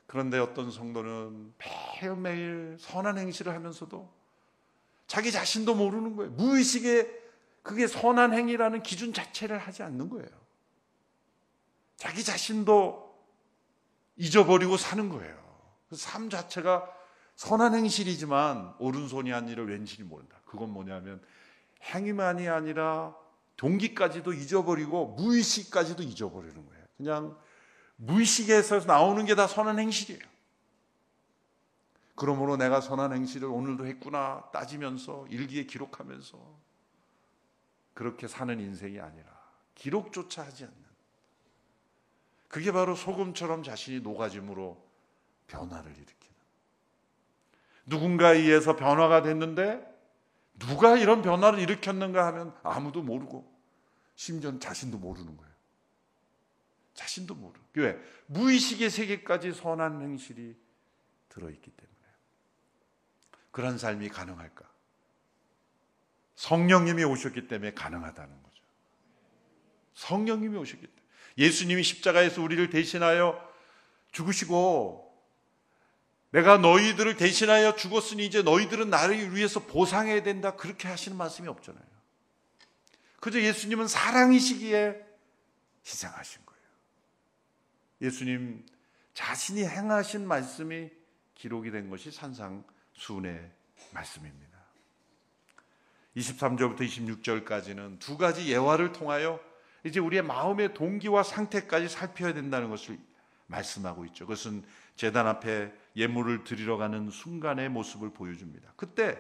그런데 0.07 0.39
어떤 0.39 0.71
성도는 0.71 1.53
매일매일 2.01 2.77
선한 2.79 3.17
행실을 3.17 3.53
하면서도 3.53 4.09
자기 5.07 5.31
자신도 5.31 5.75
모르는 5.75 6.15
거예요. 6.15 6.31
무의식에 6.31 7.25
그게 7.61 7.87
선한 7.87 8.33
행위라는 8.33 8.81
기준 8.83 9.11
자체를 9.13 9.57
하지 9.57 9.83
않는 9.83 10.09
거예요. 10.09 10.29
자기 11.97 12.23
자신도 12.23 13.05
잊어버리고 14.15 14.77
사는 14.77 15.09
거예요. 15.09 15.35
그 15.89 15.95
삶 15.95 16.29
자체가 16.29 16.93
선한 17.35 17.75
행실이지만 17.75 18.75
오른손이 18.79 19.31
한 19.31 19.47
일을 19.47 19.69
왼손이 19.69 20.07
모른다. 20.07 20.39
그건 20.45 20.69
뭐냐면 20.71 21.21
행위만이 21.83 22.47
아니라 22.49 23.15
동기까지도 23.57 24.33
잊어버리고 24.33 25.15
무의식까지도 25.17 26.03
잊어버리는 26.03 26.65
거예요. 26.65 26.85
그냥 26.97 27.37
무의식에서 27.97 28.79
나오는 28.85 29.23
게 29.25 29.35
다 29.35 29.47
선한 29.47 29.79
행실이에요. 29.79 30.21
그러므로 32.15 32.57
내가 32.57 32.81
선한 32.81 33.13
행실을 33.13 33.47
오늘도 33.47 33.85
했구나 33.85 34.49
따지면서 34.51 35.27
일기에 35.29 35.65
기록하면서 35.65 36.37
그렇게 37.93 38.27
사는 38.27 38.59
인생이 38.59 38.99
아니라 38.99 39.27
기록조차 39.75 40.43
하지 40.43 40.63
않는 40.65 40.86
그게 42.47 42.71
바로 42.71 42.95
소금처럼 42.95 43.63
자신이 43.63 43.99
녹아짐으로 44.01 44.81
변화를 45.47 45.91
일으키는 45.91 46.35
누군가에 47.85 48.37
의해서 48.37 48.75
변화가 48.75 49.21
됐는데 49.21 49.85
누가 50.59 50.97
이런 50.97 51.21
변화를 51.21 51.59
일으켰는가 51.59 52.25
하면 52.27 52.55
아무도 52.63 53.01
모르고 53.03 53.57
심지어 54.15 54.57
자신도 54.57 54.97
모르는 54.97 55.37
거예요. 55.37 55.53
자신도 56.95 57.35
모르. 57.35 57.59
왜? 57.75 57.99
무의식의 58.25 58.89
세계까지 58.89 59.53
선한 59.53 60.01
행실이 60.01 60.55
들어있기 61.29 61.69
때문에. 61.69 61.97
그런 63.51 63.77
삶이 63.77 64.09
가능할까? 64.09 64.67
성령님이 66.35 67.03
오셨기 67.03 67.47
때문에 67.47 67.73
가능하다는 67.73 68.43
거죠. 68.43 68.63
성령님이 69.93 70.57
오셨기 70.57 70.87
때문에. 70.87 70.96
예수님이 71.37 71.83
십자가에서 71.83 72.41
우리를 72.41 72.69
대신하여 72.69 73.39
죽으시고 74.11 75.07
내가 76.31 76.57
너희들을 76.57 77.15
대신하여 77.15 77.75
죽었으니 77.75 78.25
이제 78.25 78.41
너희들은 78.41 78.89
나를 78.89 79.35
위해서 79.35 79.61
보상해야 79.61 80.23
된다. 80.23 80.55
그렇게 80.55 80.87
하시는 80.87 81.17
말씀이 81.17 81.47
없잖아요. 81.47 81.85
그저 83.19 83.41
예수님은 83.41 83.87
사랑이시기에 83.87 85.05
희생하신 85.85 86.45
거예요. 86.45 86.61
예수님 88.01 88.65
자신이 89.13 89.65
행하신 89.65 90.27
말씀이 90.27 90.89
기록이 91.35 91.71
된 91.71 91.89
것이 91.89 92.11
산상수훈의 92.11 93.51
말씀입니다. 93.91 94.57
23절부터 96.17 96.81
26절까지는 96.81 97.99
두 97.99 98.17
가지 98.17 98.51
예화를 98.51 98.91
통하여 98.91 99.39
이제 99.87 99.99
우리의 99.99 100.21
마음의 100.21 100.73
동기와 100.73 101.23
상태까지 101.23 101.89
살펴야 101.89 102.33
된다는 102.33 102.69
것을 102.69 102.99
말씀하고 103.47 104.05
있죠. 104.05 104.25
그것은 104.25 104.63
재단 104.95 105.27
앞에 105.27 105.71
예물을 105.95 106.43
드리러 106.43 106.77
가는 106.77 107.09
순간의 107.09 107.69
모습을 107.69 108.11
보여줍니다. 108.11 108.73
그때 108.75 109.17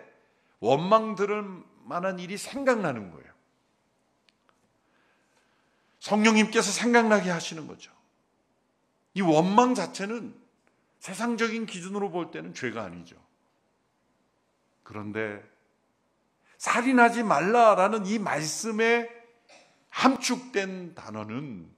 원망 0.59 1.15
들을 1.15 1.43
만한 1.83 2.19
일이 2.19 2.37
생각나는 2.37 3.11
거예요. 3.11 3.27
성령님께서 5.99 6.71
생각나게 6.71 7.29
하시는 7.29 7.67
거죠. 7.67 7.91
이 9.13 9.21
원망 9.21 9.73
자체는 9.73 10.35
세상적인 10.99 11.65
기준으로 11.65 12.11
볼 12.11 12.31
때는 12.31 12.53
죄가 12.53 12.83
아니죠. 12.83 13.15
그런데 14.83 15.43
살인하지 16.57 17.23
말라라는 17.23 18.05
이 18.05 18.19
말씀에 18.19 19.16
함축된 19.89 20.95
단어는 20.95 21.73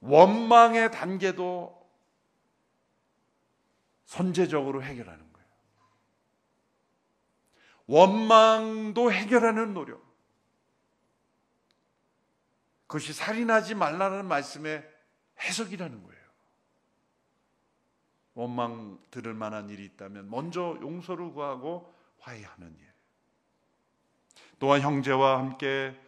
원망의 0.00 0.92
단계도 0.92 1.76
선제적으로 4.04 4.82
해결하는 4.82 5.32
거예요. 5.32 5.48
원망도 7.86 9.12
해결하는 9.12 9.74
노력. 9.74 10.04
그것이 12.86 13.12
살인하지 13.12 13.74
말라는 13.74 14.26
말씀의 14.26 14.88
해석이라는 15.40 16.02
거예요. 16.02 16.16
원망 18.34 19.00
들을 19.10 19.34
만한 19.34 19.70
일이 19.70 19.84
있다면 19.86 20.30
먼저 20.30 20.78
용서를 20.80 21.32
구하고 21.32 21.92
화해하는 22.20 22.76
일. 22.78 22.86
또한 24.58 24.80
형제와 24.80 25.38
함께 25.38 25.98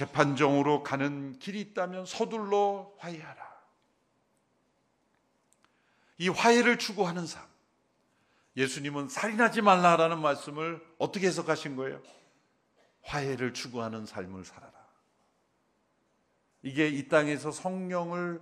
재판정으로 0.00 0.82
가는 0.82 1.38
길이 1.38 1.60
있다면 1.60 2.06
서둘러 2.06 2.90
화해하라. 2.98 3.50
이 6.16 6.28
화해를 6.30 6.78
추구하는 6.78 7.26
삶. 7.26 7.46
예수님은 8.56 9.10
살인하지 9.10 9.60
말라라는 9.60 10.20
말씀을 10.20 10.82
어떻게 10.96 11.26
해석하신 11.26 11.76
거예요? 11.76 12.02
화해를 13.02 13.52
추구하는 13.52 14.06
삶을 14.06 14.44
살아라. 14.46 14.72
이게 16.62 16.88
이 16.88 17.08
땅에서 17.08 17.52
성령을 17.52 18.40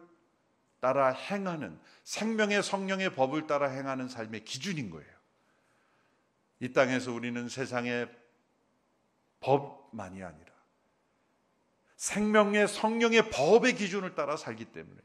따라 0.81 1.09
행하는 1.09 1.79
생명의 2.05 2.63
성령의 2.63 3.15
법을 3.15 3.49
따라 3.49 3.69
행하는 3.69 4.09
삶의 4.09 4.45
기준인 4.45 4.91
거예요. 4.91 5.13
이 6.61 6.73
땅에서 6.73 7.13
우리는 7.13 7.49
세상의 7.49 8.09
법만이 9.41 10.23
아니라 10.23 10.58
생명의 11.99 12.69
성령의 12.69 13.29
법의 13.31 13.75
기준을 13.75 14.15
따라 14.15 14.37
살기 14.37 14.67
때문에 14.67 15.01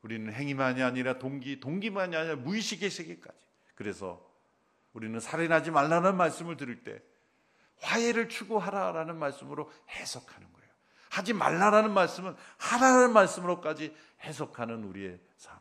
우리는 0.00 0.32
행위만이 0.32 0.80
아니라 0.80 1.18
동기, 1.18 1.58
동기만이 1.58 2.14
아니라 2.14 2.36
무의식의 2.36 2.88
세계까지. 2.88 3.38
그래서 3.74 4.24
우리는 4.92 5.18
살인하지 5.18 5.72
말라는 5.72 6.16
말씀을 6.16 6.56
들을 6.56 6.84
때 6.84 7.02
화해를 7.80 8.28
추구하라라는 8.28 9.18
말씀으로 9.18 9.70
해석하는 9.88 10.52
거예요. 10.52 10.68
하지 11.10 11.32
말라라는 11.32 11.92
말씀은 11.92 12.36
하라는 12.58 13.12
말씀으로까지 13.12 13.94
해석하는 14.22 14.84
우리의 14.84 15.20
삶. 15.36 15.58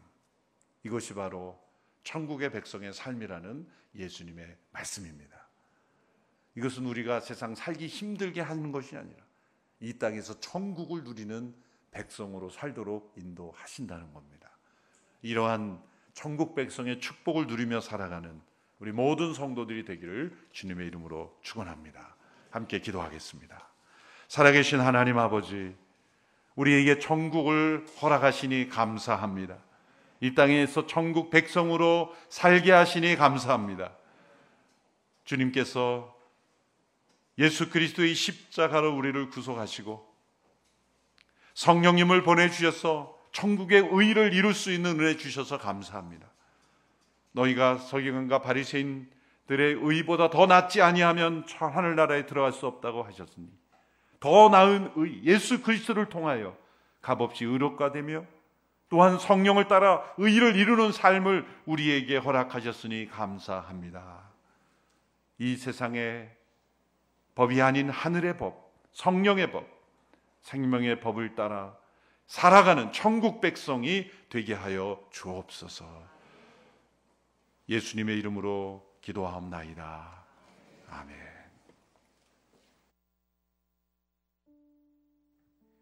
이것이 0.84 1.16
바로 1.16 1.60
천국의 2.04 2.51
백성의 2.51 2.93
삶이라는 2.93 3.68
예수님의 3.95 4.56
말씀입니다. 4.72 5.47
이것은 6.56 6.86
우리가 6.86 7.22
세상 7.22 7.56
살기 7.56 7.88
힘들게 7.88 8.41
하는 8.41 8.72
것이 8.72 8.95
아니라 8.95 9.22
이 9.84 9.99
땅에서 9.99 10.39
천국을 10.39 11.03
누리는 11.03 11.53
백성으로 11.91 12.49
살도록 12.49 13.13
인도하신다는 13.17 14.13
겁니다. 14.13 14.49
이러한 15.21 15.77
천국 16.13 16.55
백성의 16.55 17.01
축복을 17.01 17.47
누리며 17.47 17.81
살아가는 17.81 18.41
우리 18.79 18.93
모든 18.93 19.34
성도들이 19.34 19.84
되기를 19.84 20.38
주님의 20.53 20.88
이름으로 20.88 21.38
축원합니다. 21.41 22.15
함께 22.49 22.79
기도하겠습니다. 22.79 23.67
살아계신 24.29 24.79
하나님 24.79 25.19
아버지, 25.19 25.75
우리에게 26.55 26.99
천국을 26.99 27.86
허락하시니 28.01 28.69
감사합니다. 28.69 29.57
이 30.21 30.34
땅에서 30.34 30.88
천국 30.88 31.29
백성으로 31.29 32.15
살게 32.29 32.71
하시니 32.71 33.17
감사합니다. 33.17 33.91
주님께서 35.25 36.12
예수 37.38 37.69
그리스도의 37.69 38.13
십자가로 38.13 38.95
우리를 38.95 39.29
구속하시고 39.29 40.13
성령님을 41.55 42.23
보내주셔서 42.23 43.17
천국의 43.31 43.89
의를 43.91 44.34
이룰 44.34 44.53
수 44.53 44.71
있는 44.71 44.99
은혜 44.99 45.17
주셔서 45.17 45.57
감사합니다. 45.57 46.27
너희가 47.31 47.77
서기관과 47.77 48.41
바리새인들의 48.41 49.09
의보다 49.81 50.29
더 50.29 50.45
낫지 50.45 50.81
아니하면 50.81 51.43
하늘나라에 51.47 52.25
들어갈 52.25 52.51
수 52.51 52.67
없다고 52.67 53.03
하셨으니 53.03 53.47
더 54.19 54.49
나은 54.49 54.93
의 54.95 55.23
예수 55.23 55.61
그리스도를 55.61 56.09
통하여 56.09 56.55
값없이 57.01 57.43
의롭가 57.43 57.91
되며 57.91 58.25
또한 58.89 59.17
성령을 59.17 59.67
따라 59.67 60.03
의를 60.17 60.55
이루는 60.55 60.91
삶을 60.91 61.45
우리에게 61.65 62.17
허락하셨으니 62.17 63.09
감사합니다. 63.09 64.21
이 65.39 65.55
세상에 65.55 66.29
법이 67.36 67.61
아닌 67.61 67.89
하늘의 67.89 68.38
법, 68.38 68.73
성령의 68.91 69.51
법, 69.51 69.67
생명의 70.41 70.99
법을 70.99 71.36
따라 71.36 71.75
살아가는 72.27 72.91
천국 72.91 73.41
백성이 73.41 74.09
되게 74.29 74.53
하여 74.53 75.03
주옵소서. 75.11 75.86
예수님의 77.69 78.17
이름으로 78.19 78.86
기도하옵나이다. 79.01 80.25
아멘. 80.89 81.17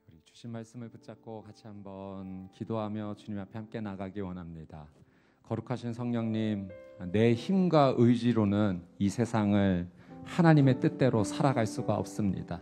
우리 0.08 0.22
주신 0.24 0.52
말씀을 0.52 0.89
붙잡고 0.89 1.43
같이 1.43 1.68
한번 1.68 2.49
기도하며 2.52 3.16
주님 3.16 3.39
앞에 3.39 3.58
함께 3.58 3.82
나가기 3.82 4.22
원합니다. 4.22 4.88
거룩하신 5.43 5.93
성령님, 5.93 6.70
내 7.12 7.34
힘과 7.34 7.95
의지로는 7.97 8.86
이 8.99 9.10
세상을 9.10 9.89
하나님의 10.26 10.80
뜻대로 10.80 11.24
살아갈 11.24 11.66
수가 11.66 11.96
없습니다. 11.96 12.62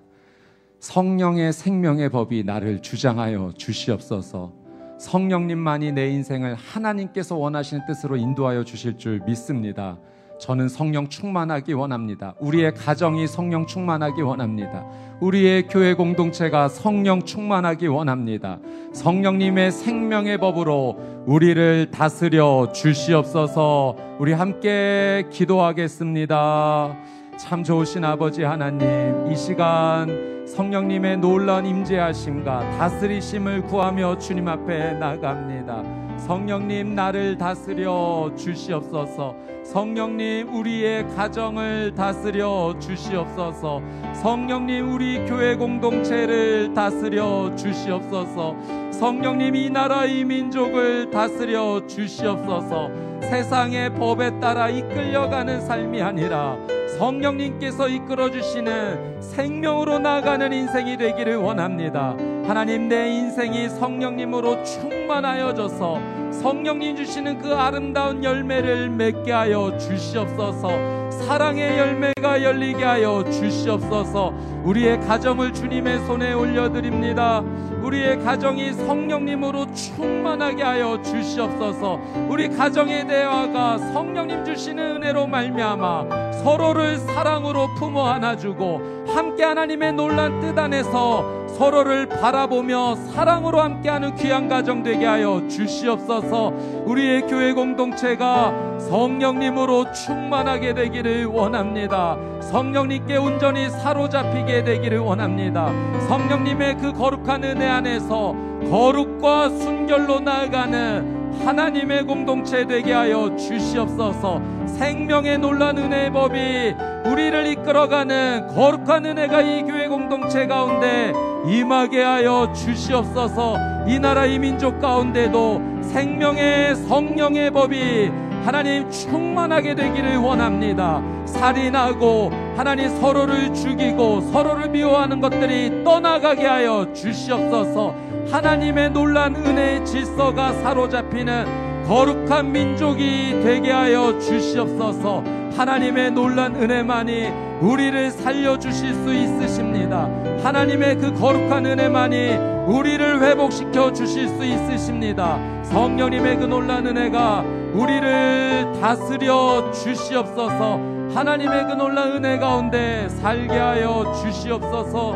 성령의 0.80 1.51
생명의 1.53 2.10
법이 2.10 2.43
나를 2.43 2.82
주장하여 2.82 3.53
주시옵소서. 3.57 4.53
성령님만이 4.99 5.93
내 5.93 6.10
인생을 6.10 6.55
하나님께서 6.55 7.36
원하시는 7.36 7.86
뜻으로 7.86 8.18
인도하여 8.18 8.64
주실 8.64 8.97
줄 8.97 9.22
믿습니다. 9.26 9.97
저는 10.39 10.70
성령 10.70 11.10
충만하기 11.10 11.74
원합니다. 11.74 12.34
우리의 12.39 12.74
가정이 12.74 13.28
성령 13.28 13.68
충만하기 13.68 14.22
원합니다. 14.22 14.86
우리의 15.20 15.68
교회 15.68 15.93
공동체가 15.93 16.70
성령 16.70 17.24
충만하기 17.24 17.88
원합니다. 17.88 18.60
성령님의 18.93 19.72
생명의 19.72 20.38
법으로 20.38 21.24
우리를 21.26 21.91
다스려 21.91 22.72
주시옵소서 22.74 23.97
우리 24.18 24.32
함께 24.32 25.26
기도하겠습니다. 25.30 27.18
참 27.39 27.63
좋으신 27.63 28.03
아버지 28.03 28.43
하나님, 28.43 29.31
이 29.31 29.35
시간 29.35 30.45
성령님의 30.45 31.19
놀라운 31.19 31.65
임재하심과 31.65 32.77
다스리심을 32.77 33.61
구하며 33.61 34.17
주님 34.17 34.45
앞에 34.49 34.95
나갑니다. 34.95 35.81
성령님 36.17 36.95
나를 36.95 37.37
다스려 37.37 38.29
주시옵소서. 38.35 39.37
성령님 39.63 40.53
우리의 40.53 41.07
가정을 41.15 41.93
다스려 41.95 42.75
주시옵소서. 42.77 43.81
성령님 44.21 44.93
우리 44.93 45.25
교회 45.25 45.55
공동체를 45.55 46.73
다스려 46.73 47.55
주시옵소서. 47.55 48.53
성령님 48.91 49.55
이 49.55 49.69
나라 49.69 50.05
이 50.05 50.25
민족을 50.25 51.09
다스려 51.09 51.87
주시옵소서. 51.87 52.89
세상의 53.21 53.95
법에 53.95 54.37
따라 54.41 54.67
이끌려가는 54.67 55.61
삶이 55.61 56.01
아니라 56.01 56.57
성령님께서 56.99 57.87
이끌어 57.87 58.29
주시는 58.29 59.21
생명으로 59.21 59.99
나가는 59.99 60.51
인생이 60.51 60.97
되기를 60.97 61.37
원합니다. 61.37 62.17
하나님 62.45 62.89
내 62.89 63.07
인생이 63.07 63.69
성령님으로 63.69 64.61
충만하여져서 64.65 66.31
성령님 66.33 66.97
주시는 66.97 67.39
그 67.39 67.55
아름다운 67.55 68.21
열매를 68.21 68.89
맺게 68.89 69.31
하여 69.31 69.77
주시옵소서. 69.77 71.09
사랑의 71.09 71.77
열매가 71.77 72.43
열리게 72.43 72.83
하여 72.83 73.23
주시옵소서. 73.31 74.33
우리의 74.64 74.99
가정을 75.01 75.53
주님의 75.53 76.05
손에 76.05 76.34
올려드립니다. 76.34 77.43
우리의 77.82 78.20
가정이 78.20 78.74
성령님으로 78.74 79.74
충만하게 79.74 80.64
하여 80.64 81.01
주시옵소서. 81.01 81.99
우리 82.30 82.49
가정의 82.49 83.07
대화가 83.07 83.78
성령님 83.78 84.43
주시는 84.43 84.97
은혜로 84.97 85.28
말미암아 85.28 86.34
서로를 86.43 86.97
사랑으로 86.97 87.74
품어 87.76 88.05
안아주고 88.05 89.05
함께 89.07 89.43
하나님의 89.43 89.93
놀란 89.93 90.39
뜻 90.39 90.57
안에서 90.57 91.47
서로를 91.49 92.07
바라보며 92.07 92.95
사랑으로 92.95 93.60
함께하는 93.60 94.16
귀한 94.16 94.47
가정 94.47 94.84
되게 94.84 95.05
하여 95.05 95.41
주시옵소서. 95.49 96.53
우리의 96.86 97.24
교회 97.24 97.53
공동체가 97.53 98.78
성령님으로 98.80 99.91
충만하게 99.91 100.74
되기를 100.74 101.26
원합니다. 101.26 102.18
성령님께 102.49 103.17
온전히 103.17 103.69
사로잡히게 103.69 104.63
되기를 104.63 104.97
원합니다. 104.97 105.71
성령님의 106.07 106.77
그 106.77 106.93
거룩한 106.93 107.43
은혜 107.43 107.67
안에서 107.67 108.33
거룩과 108.69 109.49
순결로 109.49 110.19
나아가는 110.21 111.19
하나님의 111.45 112.05
공동체 112.05 112.65
되게 112.65 112.91
하여 112.91 113.35
주시옵소서. 113.35 114.41
생명의 114.65 115.37
놀란 115.37 115.77
은혜의 115.77 116.11
법이 116.11 116.75
우리를 117.05 117.47
이끌어가는 117.47 118.47
거룩한 118.47 119.05
은혜가 119.05 119.41
이 119.41 119.63
교회 119.63 119.87
공동체 119.87 120.47
가운데 120.47 121.13
임하게 121.45 122.01
하여 122.01 122.51
주시옵소서. 122.53 123.57
이 123.87 123.99
나라 123.99 124.25
이 124.25 124.39
민족 124.39 124.79
가운데도 124.79 125.61
생명의 125.83 126.75
성령의 126.75 127.51
법이 127.51 128.11
하나님 128.43 128.89
충만하게 128.89 129.75
되기를 129.75 130.17
원합니다. 130.17 131.01
살인하고 131.25 132.31
하나님 132.55 132.89
서로를 132.99 133.53
죽이고 133.53 134.21
서로를 134.31 134.69
미워하는 134.69 135.21
것들이 135.21 135.83
떠나가게 135.83 136.45
하여 136.45 136.91
주시옵소서. 136.93 137.95
하나님의 138.31 138.91
놀란 138.91 139.35
은혜의 139.35 139.85
질서가 139.85 140.53
사로잡히는 140.53 141.85
거룩한 141.87 142.51
민족이 142.51 143.41
되게 143.43 143.71
하여 143.71 144.17
주시옵소서. 144.19 145.23
하나님의 145.57 146.11
놀란 146.11 146.55
은혜만이 146.55 147.48
우리를 147.62 148.12
살려주실 148.12 148.93
수 148.93 149.14
있으십니다. 149.14 150.10
하나님의 150.43 150.97
그 150.97 151.14
거룩한 151.14 151.66
은혜만이 151.66 152.38
우리를 152.68 153.22
회복시켜 153.22 153.91
주실 153.91 154.30
수 154.30 154.43
있으십니다. 154.45 155.38
성령님의 155.64 156.38
그 156.38 156.45
놀란 156.45 156.88
은혜가 156.88 157.41
우리를 157.74 158.74
다스려 158.80 159.72
주시옵소서. 159.72 160.80
하나님의 161.14 161.68
그 161.68 161.74
놀란 161.74 162.12
은혜 162.14 162.38
가운데 162.38 163.10
살게 163.10 163.53
하여 163.53 164.14
주시옵소서. 164.22 165.12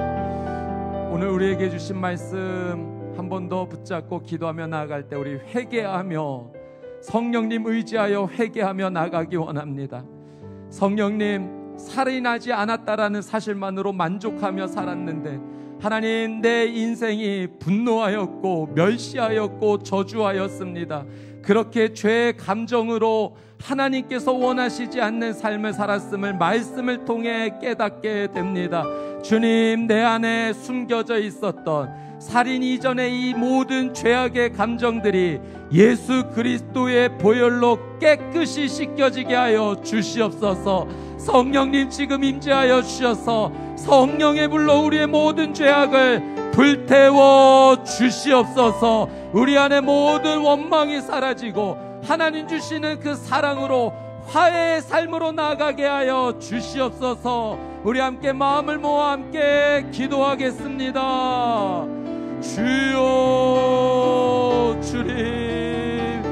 오늘 1.12 1.28
우리에게 1.30 1.70
주신 1.70 1.98
말씀 2.00 2.92
한 3.16 3.30
번 3.30 3.48
더 3.48 3.66
붙잡고 3.66 4.22
기도하며 4.24 4.68
나아갈 4.68 5.08
때 5.08 5.16
우리 5.16 5.36
회개하며 5.36 6.46
성령님 7.02 7.66
의지하여 7.68 8.28
회개하며 8.28 8.90
나가기 8.90 9.36
원합니다. 9.36 10.04
성령님 10.72 11.63
살인하지 11.88 12.54
않았다라는 12.54 13.22
사실만으로 13.22 13.94
만족하며 13.94 14.68
살았는데 14.68 15.40
하나님 15.80 16.42
내 16.42 16.66
인생이 16.66 17.48
분노하였고 17.60 18.70
멸시하였고 18.74 19.84
저주하였습니다. 19.84 21.06
그렇게 21.42 21.94
죄의 21.94 22.38
감정으로 22.38 23.36
하나님께서 23.62 24.32
원하시지 24.32 25.02
않는 25.02 25.34
삶을 25.34 25.74
살았음을 25.74 26.36
말씀을 26.38 27.06
통해 27.06 27.54
깨닫게 27.62 28.30
됩니다. 28.34 28.86
주님 29.24 29.88
내 29.88 30.02
안에 30.02 30.54
숨겨져 30.54 31.18
있었던 31.20 32.20
살인 32.20 32.64
이전의 32.64 33.20
이 33.20 33.34
모든 33.34 33.94
죄악의 33.94 34.54
감정들이 34.54 35.40
예수 35.74 36.30
그리스도의 36.34 37.18
보혈로 37.18 38.00
깨끗이 38.00 38.70
씻겨지게 38.70 39.36
하여 39.36 39.82
주시옵소서. 39.84 40.88
성령님 41.24 41.90
지금 41.90 42.24
임재하여 42.24 42.82
주셔서 42.82 43.52
성령의 43.78 44.50
불로 44.50 44.84
우리의 44.86 45.08
모든 45.08 45.54
죄악을 45.54 46.52
불태워 46.52 47.84
주시옵소서. 47.84 49.10
우리 49.32 49.58
안에 49.58 49.82
모든 49.82 50.40
원망이 50.40 51.02
사라지고 51.02 51.78
하나님 52.04 52.48
주시는 52.48 53.00
그 53.00 53.16
사랑으로 53.16 53.94
화해의 54.28 54.82
삶으로 54.82 55.32
나가게 55.32 55.86
하여 55.86 56.36
주시옵소서. 56.40 57.58
우리 57.84 58.00
함께 58.00 58.32
마음을 58.34 58.78
모아 58.78 59.14
함께 59.14 59.86
기도하겠습니다. 59.92 61.02
주여 62.42 63.02
주님 64.82 65.14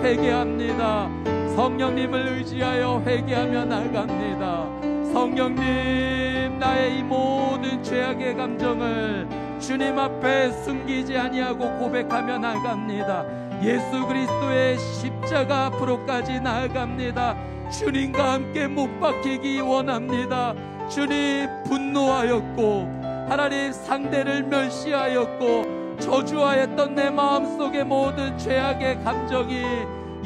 회개합니다. 0.04 1.10
성령님을 1.56 2.38
의지하여 2.38 3.04
회개하며 3.06 3.66
나갑니다. 3.66 4.81
성령님 5.14 6.58
나의 6.60 7.00
이 7.00 7.04
모든 7.04 7.84
죄악의 7.84 8.36
감정을 8.36 9.28
주님 9.60 10.00
앞에 10.00 10.52
숨기지 10.52 11.18
아니하고 11.18 11.78
고백하며 11.80 12.38
나갑니다. 12.38 13.26
예수 13.62 14.08
그리스도의 14.08 14.78
십자가 14.80 15.66
앞으로까지 15.68 16.40
나아갑니다. 16.40 17.36
주님과 17.70 18.34
함께 18.34 18.68
못 18.68 19.00
박히기 19.00 19.60
원합니다. 19.60 20.56
주님 20.90 21.48
분노하였고 21.66 23.02
하나님 23.30 23.72
상대를 23.72 24.44
멸시하였고 24.44 25.98
저주하였던 26.00 26.96
내 26.96 27.10
마음속의 27.10 27.84
모든 27.84 28.38
죄악의 28.38 29.04
감정이 29.04 29.62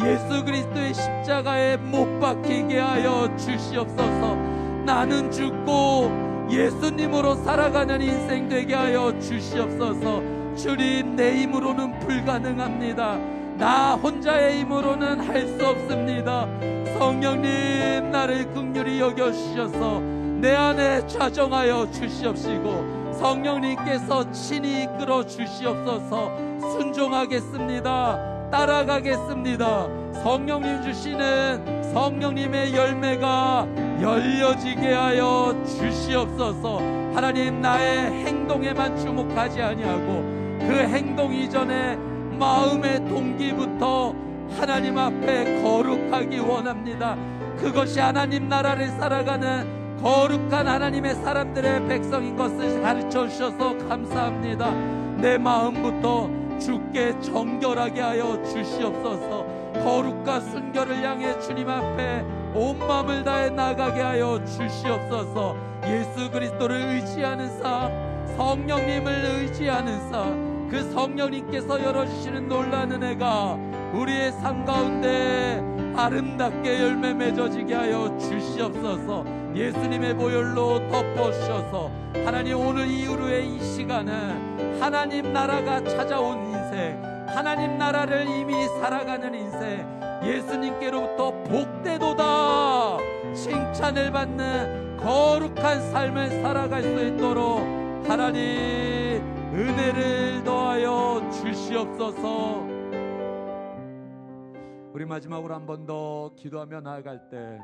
예수 0.04 0.46
그리스도의 0.46 0.94
십자가에 0.94 1.78
못 1.78 2.20
박히게 2.20 2.80
하여 2.80 3.36
주시옵소서. 3.36 4.55
나는 4.86 5.32
죽고 5.32 6.48
예수님으로 6.52 7.36
살아가는 7.44 8.00
인생 8.02 8.48
되게 8.48 8.76
하여 8.76 9.18
주시옵소서. 9.20 10.22
주님 10.56 11.16
내 11.16 11.42
힘으로는 11.42 12.00
불가능합니다. 12.00 13.18
나 13.58 13.96
혼자의 13.96 14.60
힘으로는 14.60 15.22
할 15.22 15.48
수 15.48 15.66
없습니다. 15.66 16.48
성령님 16.98 18.12
나를 18.12 18.54
극률히 18.54 19.00
여겨 19.00 19.32
주셔서 19.32 20.00
내 20.40 20.54
안에 20.54 21.08
좌정하여 21.08 21.90
주시옵시고 21.92 23.14
성령님께서 23.20 24.32
친히 24.32 24.84
이끌어 24.84 25.26
주시옵소서 25.26 26.32
순종하겠습니다. 26.60 28.35
따라가겠습니다. 28.56 29.88
성령님 30.24 30.82
주시는 30.82 31.91
성령님의 31.93 32.74
열매가 32.74 33.68
열려지게 34.01 34.93
하여 34.93 35.53
주시옵소서. 35.66 36.78
하나님 37.14 37.60
나의 37.60 38.12
행동에만 38.26 38.95
주목하지 38.97 39.62
아니하고 39.62 40.24
그 40.60 40.88
행동 40.88 41.34
이전에 41.34 41.97
마음의 42.39 43.06
동기부터 43.10 44.16
하나님 44.58 44.97
앞에 44.97 45.62
거룩하기 45.62 46.39
원합니다. 46.39 47.18
그것이 47.58 47.99
하나님 47.99 48.47
나라를 48.47 48.88
살아가는 48.88 49.97
거룩한 50.01 50.66
하나님의 50.66 51.16
사람들의 51.16 51.88
백성인 51.88 52.38
것을 52.38 52.82
가르쳐 52.82 53.28
주셔서 53.28 53.78
감사합니다. 53.89 54.72
내 55.18 55.38
마음부터 55.38 56.45
주께 56.60 57.20
정결하게 57.22 58.01
하여 58.01 58.41
주시옵소서. 58.43 59.45
거룩과 59.84 60.39
순결을 60.39 61.03
향해 61.03 61.38
주님 61.39 61.70
앞에 61.70 62.24
온 62.53 62.80
마음을 62.80 63.24
다해 63.24 63.49
나가게 63.49 64.01
하여 64.01 64.43
주시옵소서. 64.45 65.56
예수 65.86 66.32
그리스도를 66.32 66.76
의지하는 66.76 67.49
삶, 67.60 67.91
성령님을 68.38 69.41
의지하는 69.41 70.10
삶, 70.10 70.68
그 70.70 70.82
성령님께서 70.91 71.84
열어주시는 71.84 72.47
놀라운 72.47 72.91
은혜가 72.93 73.58
우리의 73.93 74.32
삶 74.34 74.66
가운데 74.66 75.64
아름답게 75.95 76.80
열매 76.82 77.14
맺어지게 77.14 77.74
하여 77.74 78.18
주시옵소서. 78.18 79.24
예수님의 79.56 80.16
보혈로 80.16 80.89
덮어주셔서 80.89 81.89
하나님 82.26 82.60
오늘 82.60 82.88
이후로의 82.88 83.47
이 83.47 83.64
시간은 83.64 84.55
하나님 84.80 85.32
나라가 85.34 85.82
찾아온 85.84 86.45
인생 86.45 87.01
하나님 87.28 87.78
나라를 87.78 88.28
이미 88.28 88.67
살아가는 88.80 89.34
인생 89.34 89.86
예수님께로부터 90.23 91.32
복되도다. 91.43 92.97
칭찬을 93.34 94.11
받는 94.11 94.97
거룩한 94.97 95.91
삶을 95.91 96.30
살아갈 96.41 96.84
수 96.84 97.05
있도록 97.07 97.59
하나님 98.07 98.41
은혜를 99.53 100.43
더하여 100.43 101.21
주시옵소서. 101.32 102.65
우리 104.93 105.05
마지막으로 105.05 105.53
한 105.53 105.65
번 105.65 105.86
더 105.86 106.32
기도하며 106.36 106.82
나아갈 106.82 107.30
때 107.30 107.59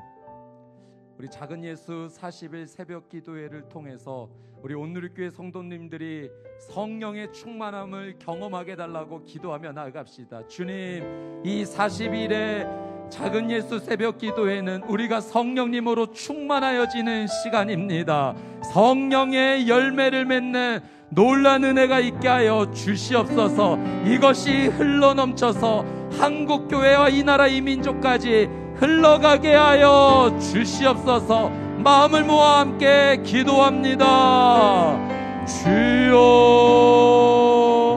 우리 1.17 1.29
작은 1.29 1.63
예수 1.63 2.09
40일 2.11 2.67
새벽 2.67 3.07
기도회를 3.09 3.69
통해서 3.69 4.27
우리 4.63 4.75
온누리교회 4.75 5.31
성도님들이 5.31 6.29
성령의 6.69 7.33
충만함을 7.33 8.19
경험하게 8.19 8.75
달라고 8.75 9.23
기도하며 9.23 9.71
나아갑시다. 9.71 10.47
주님, 10.47 11.41
이 11.43 11.63
40일의 11.63 13.09
작은 13.09 13.49
예수 13.49 13.79
새벽 13.79 14.19
기도회는 14.19 14.83
우리가 14.83 15.19
성령님으로 15.19 16.11
충만하여지는 16.11 17.25
시간입니다. 17.27 18.35
성령의 18.71 19.67
열매를 19.67 20.25
맺는 20.25 20.79
놀란 21.13 21.65
은혜가 21.65 21.99
있게 21.99 22.29
하여 22.29 22.71
주시옵소서. 22.73 23.77
이것이 24.05 24.67
흘러 24.67 25.13
넘쳐서 25.13 25.83
한국 26.17 26.69
교회와 26.69 27.09
이 27.09 27.23
나라 27.23 27.47
이 27.47 27.59
민족까지 27.59 28.49
흘러가게 28.75 29.53
하여 29.53 30.33
주시옵소서 30.39 31.49
마음을 31.83 32.23
모아 32.23 32.61
함께 32.61 33.21
기도합니다. 33.25 34.97
주여 35.45 36.11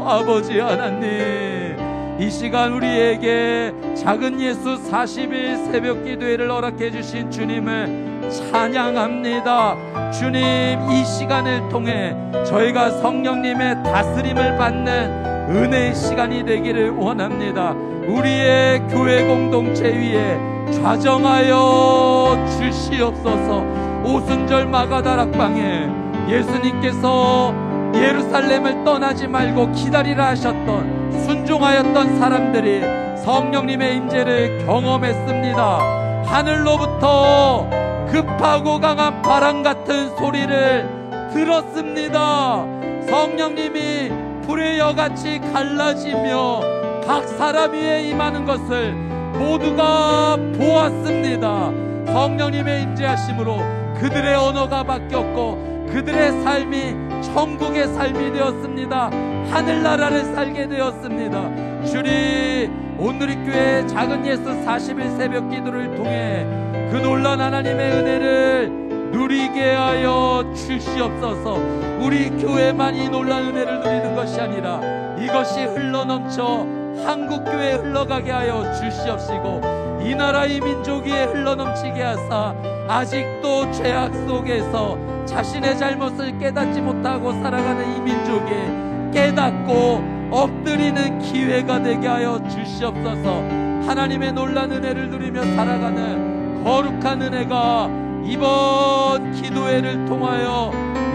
아버지 0.09 0.59
하나님 0.59 1.77
이 2.19 2.29
시간 2.31 2.73
우리에게 2.73 3.73
작은 3.97 4.41
예수 4.41 4.77
40일 4.91 5.71
새벽 5.71 6.05
기도회를 6.05 6.51
허락해 6.51 6.91
주신 6.91 7.31
주님을 7.31 8.14
찬양합니다. 8.31 10.11
주님 10.13 10.91
이 10.91 11.05
시간을 11.05 11.69
통해 11.69 12.17
저희가 12.47 12.91
성령님의 12.91 13.83
다스림을 13.85 14.57
받는 14.57 15.25
은혜의 15.51 15.95
시간이 15.95 16.45
되기를 16.45 16.91
원합니다. 16.91 17.73
우리의 18.07 18.81
교회 18.89 19.27
공동체 19.27 19.85
위에 19.85 20.39
좌정하여 20.73 22.47
주시옵소서 22.59 23.65
오순절 24.05 24.67
마가다락방에 24.67 25.89
예수님께서 26.29 27.55
예루살렘을 27.95 28.85
떠나지 28.85 29.27
말고 29.27 29.73
기다리라 29.73 30.29
하셨던 30.29 31.13
순종하였던 31.25 32.19
사람들이 32.19 32.83
성령님의 33.23 33.97
임재를 33.97 34.67
경험했습니다. 34.67 36.23
하늘로부터 36.27 37.84
급하고 38.15 38.79
강한 38.79 39.23
바람 39.23 39.65
같은 39.65 40.15
소리를 40.17 40.89
들었습니다. 41.33 42.65
성령님이 43.09 44.09
불의 44.47 44.79
여같이 44.79 45.41
갈라지며 45.53 46.61
각 47.05 47.27
사람 47.31 47.73
위에 47.73 48.05
임하는 48.05 48.45
것을 48.45 48.93
모두가 48.93 50.37
보았습니다. 50.57 51.73
성령님의 52.07 52.83
임재하심으로 52.83 53.59
그들의 53.99 54.33
언어가 54.37 54.85
바뀌었고 54.85 55.89
그들의 55.91 56.45
삶이 56.45 57.23
천국의 57.35 57.89
삶이 57.95 58.33
되었습니다. 58.33 59.11
하늘나라를 59.51 60.25
살게 60.37 60.69
되었습니다. 60.69 61.85
주님 61.85 62.97
오늘의 62.97 63.37
교회 63.45 63.85
작은 63.89 64.25
예수 64.25 64.45
40일 64.45 65.19
새벽 65.19 65.51
기도를 65.51 65.97
통해 65.97 66.47
그 66.95 66.99
놀란 66.99 67.41
하나님의 67.41 67.93
은혜를 67.93 69.11
누리게 69.11 69.75
하여 69.75 70.45
주시옵소서. 70.55 71.57
우리 72.01 72.31
교회만 72.31 72.95
이 72.95 73.09
놀란 73.09 73.49
은혜를 73.49 73.81
누리는 73.81 74.15
것이 74.15 74.41
아니라 74.41 74.81
이것이 75.19 75.65
흘러넘쳐 75.65 76.65
한국교회에 77.05 77.73
흘러가게 77.79 78.31
하여 78.31 78.73
주시옵시고 78.75 80.03
이 80.05 80.15
나라의 80.15 80.61
민족 80.61 81.05
위에 81.05 81.25
흘러넘치게 81.25 82.01
하사 82.01 82.55
아직도 82.89 83.73
죄악 83.73 84.15
속에서 84.29 84.97
자신의 85.27 85.77
잘못을 85.77 86.39
깨닫지 86.39 86.81
못하고 86.81 87.33
살아가는 87.33 87.97
이 87.97 88.01
민족에 88.03 88.71
깨닫고 89.13 90.31
엎드리는 90.31 91.19
기회가 91.19 91.83
되게 91.83 92.07
하여 92.07 92.41
주시옵소서. 92.49 93.43
하나님의 93.89 94.33
놀란 94.33 94.71
은혜를 94.71 95.11
누리며 95.11 95.43
살아가는 95.57 96.34
거룩한 96.65 97.21
은혜가 97.21 97.91
이번 98.25 99.33
기도회를 99.33 100.07
통하여 100.07 100.73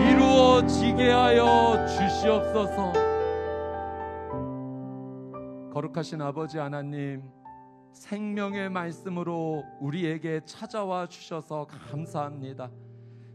이루어지게 0.08 1.10
하여 1.10 1.88
주시옵소서. 1.88 2.94
거룩하신 5.74 6.22
아버지 6.22 6.60
하나님, 6.60 7.24
생명의 7.94 8.70
말씀으로 8.70 9.64
우리에게 9.80 10.42
찾아와 10.46 11.08
주셔서 11.08 11.66
감사합니다. 11.90 12.70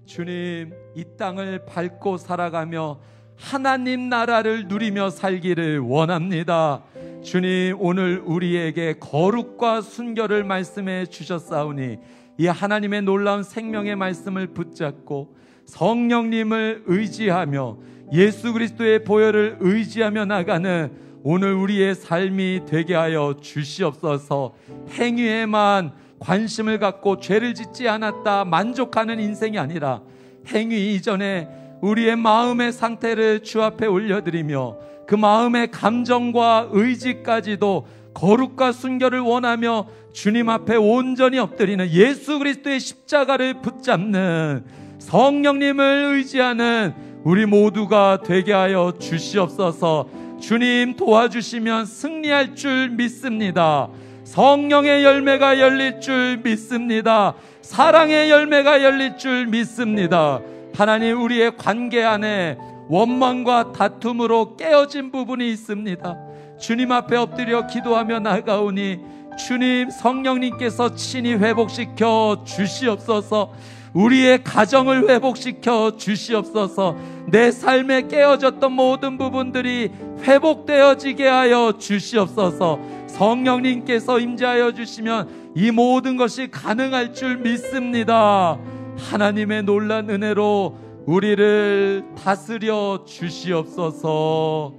주님, 0.06 0.72
이 0.94 1.04
땅을 1.18 1.66
밟고 1.66 2.18
살아가며 2.18 3.00
하나님 3.36 4.08
나라를 4.08 4.68
누리며 4.68 5.10
살기를 5.10 5.80
원합니다. 5.80 6.80
주님, 7.25 7.79
오늘 7.81 8.22
우리에게 8.22 8.97
거룩과 9.01 9.81
순결을 9.81 10.45
말씀해 10.45 11.07
주셨사오니 11.07 11.97
이 12.37 12.47
하나님의 12.47 13.01
놀라운 13.03 13.43
생명의 13.43 13.97
말씀을 13.97 14.49
붙잡고 14.49 15.35
성령님을 15.64 16.83
의지하며 16.85 17.79
예수 18.12 18.53
그리스도의 18.53 19.05
보혈을 19.05 19.57
의지하며 19.61 20.27
나가는 20.27 20.93
오늘 21.22 21.55
우리의 21.55 21.95
삶이 21.95 22.66
되게 22.68 22.95
하여 22.95 23.37
주시옵소서. 23.41 24.55
행위에만 24.91 25.95
관심을 26.18 26.79
갖고 26.79 27.20
죄를 27.20 27.55
짓지 27.55 27.89
않았다 27.89 28.45
만족하는 28.45 29.18
인생이 29.18 29.59
아니라 29.59 30.03
행위 30.49 30.95
이전에 30.95 31.49
우리의 31.81 32.16
마음의 32.16 32.72
상태를 32.72 33.43
주 33.43 33.62
앞에 33.62 33.87
올려드리며 33.87 34.77
그 35.07 35.14
마음의 35.14 35.70
감정과 35.70 36.68
의지까지도 36.72 37.86
거룩과 38.14 38.72
순결을 38.72 39.20
원하며 39.20 39.86
주님 40.12 40.48
앞에 40.48 40.76
온전히 40.76 41.38
엎드리는 41.38 41.90
예수 41.90 42.38
그리스도의 42.38 42.78
십자가를 42.78 43.61
붙잡는 43.61 44.64
성령님을 44.98 46.14
의지하는 46.14 46.94
우리 47.24 47.46
모두가 47.46 48.20
되게 48.24 48.52
하여 48.52 48.94
주시옵소서 48.98 50.09
주님 50.40 50.96
도와주시면 50.96 51.86
승리할 51.86 52.55
줄 52.55 52.90
믿습니다. 52.90 53.88
성령의 54.24 55.05
열매가 55.05 55.59
열릴 55.59 56.00
줄 56.00 56.38
믿습니다. 56.44 57.34
사랑의 57.62 58.30
열매가 58.30 58.82
열릴 58.82 59.16
줄 59.16 59.46
믿습니다. 59.46 60.40
하나님 60.74 61.22
우리의 61.22 61.57
관계 61.57 62.02
안에 62.02 62.59
원망과 62.89 63.72
다툼으로 63.72 64.57
깨어진 64.57 65.11
부분이 65.11 65.51
있습니다. 65.51 66.16
주님 66.59 66.93
앞에 66.93 67.16
엎드려 67.16 67.66
기도하며 67.66 68.20
나가오니 68.20 68.99
주님 69.37 69.91
성령님께서 69.91 70.95
친히 70.95 71.35
회복시켜 71.35 72.45
주시옵소서. 72.45 73.53
우리의 73.95 74.43
가정을 74.43 75.09
회복시켜 75.09 75.97
주시옵소서. 75.97 76.97
내 77.26 77.51
삶에 77.51 78.09
깨어졌던 78.09 78.72
모든 78.72 79.18
부분들이 79.18 79.91
회복되어지게 80.22 81.26
하여 81.26 81.74
주시옵소서. 81.78 82.80
성령님께서 83.07 84.18
임재하여 84.18 84.72
주시면 84.72 85.53
이 85.55 85.70
모든 85.70 86.16
것이 86.16 86.51
가능할 86.51 87.14
줄 87.14 87.39
믿습니다. 87.39 88.59
하나님의 88.99 89.62
놀란 89.62 90.11
은혜로 90.11 90.76
우리를 91.07 92.14
다스려 92.16 93.05
주시옵소서. 93.07 94.74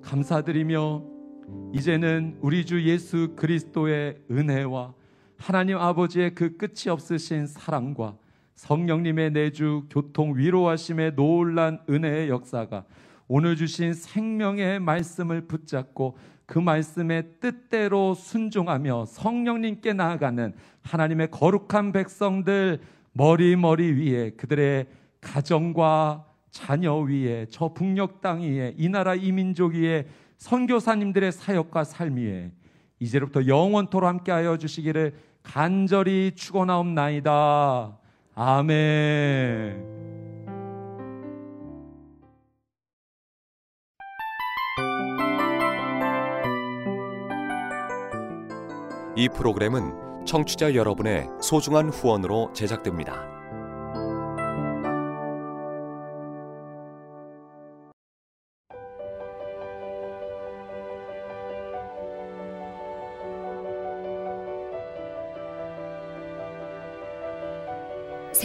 감사드리며 0.00 1.02
이제는 1.74 2.38
우리 2.40 2.64
주 2.64 2.84
예수 2.84 3.32
그리스도의 3.34 4.18
은혜와 4.30 4.94
하나님 5.36 5.78
아버지의 5.78 6.36
그 6.36 6.56
끝이 6.56 6.88
없으신 6.88 7.48
사랑과 7.48 8.16
성령님의 8.54 9.32
내주 9.32 9.84
교통 9.90 10.36
위로하심의 10.36 11.16
놀란 11.16 11.80
은혜의 11.90 12.28
역사가 12.28 12.84
오늘 13.26 13.56
주신 13.56 13.92
생명의 13.92 14.78
말씀을 14.78 15.48
붙잡고 15.48 16.16
그 16.46 16.60
말씀의 16.60 17.24
뜻대로 17.40 18.14
순종하며 18.14 19.06
성령님께 19.06 19.94
나아가는 19.94 20.54
하나님의 20.82 21.32
거룩한 21.32 21.90
백성들 21.90 22.78
머리머리 23.14 23.92
위에 23.94 24.30
그들의 24.36 24.86
가정과 25.26 26.24
자녀 26.50 26.96
위에 26.96 27.46
저 27.50 27.68
북녘 27.68 28.20
땅 28.20 28.40
위에 28.40 28.74
이 28.78 28.88
나라 28.88 29.14
이 29.14 29.32
민족 29.32 29.74
위에 29.74 30.06
선교사님들의 30.38 31.32
사역과 31.32 31.84
삶 31.84 32.16
위에 32.16 32.52
이제로부터 33.00 33.46
영원토로 33.46 34.06
함께하여 34.06 34.56
주시기를 34.56 35.14
간절히 35.42 36.32
축원하옵나이다. 36.34 37.98
아멘. 38.34 39.96
이 49.18 49.28
프로그램은 49.30 50.24
청취자 50.26 50.74
여러분의 50.74 51.28
소중한 51.40 51.88
후원으로 51.88 52.52
제작됩니다. 52.52 53.35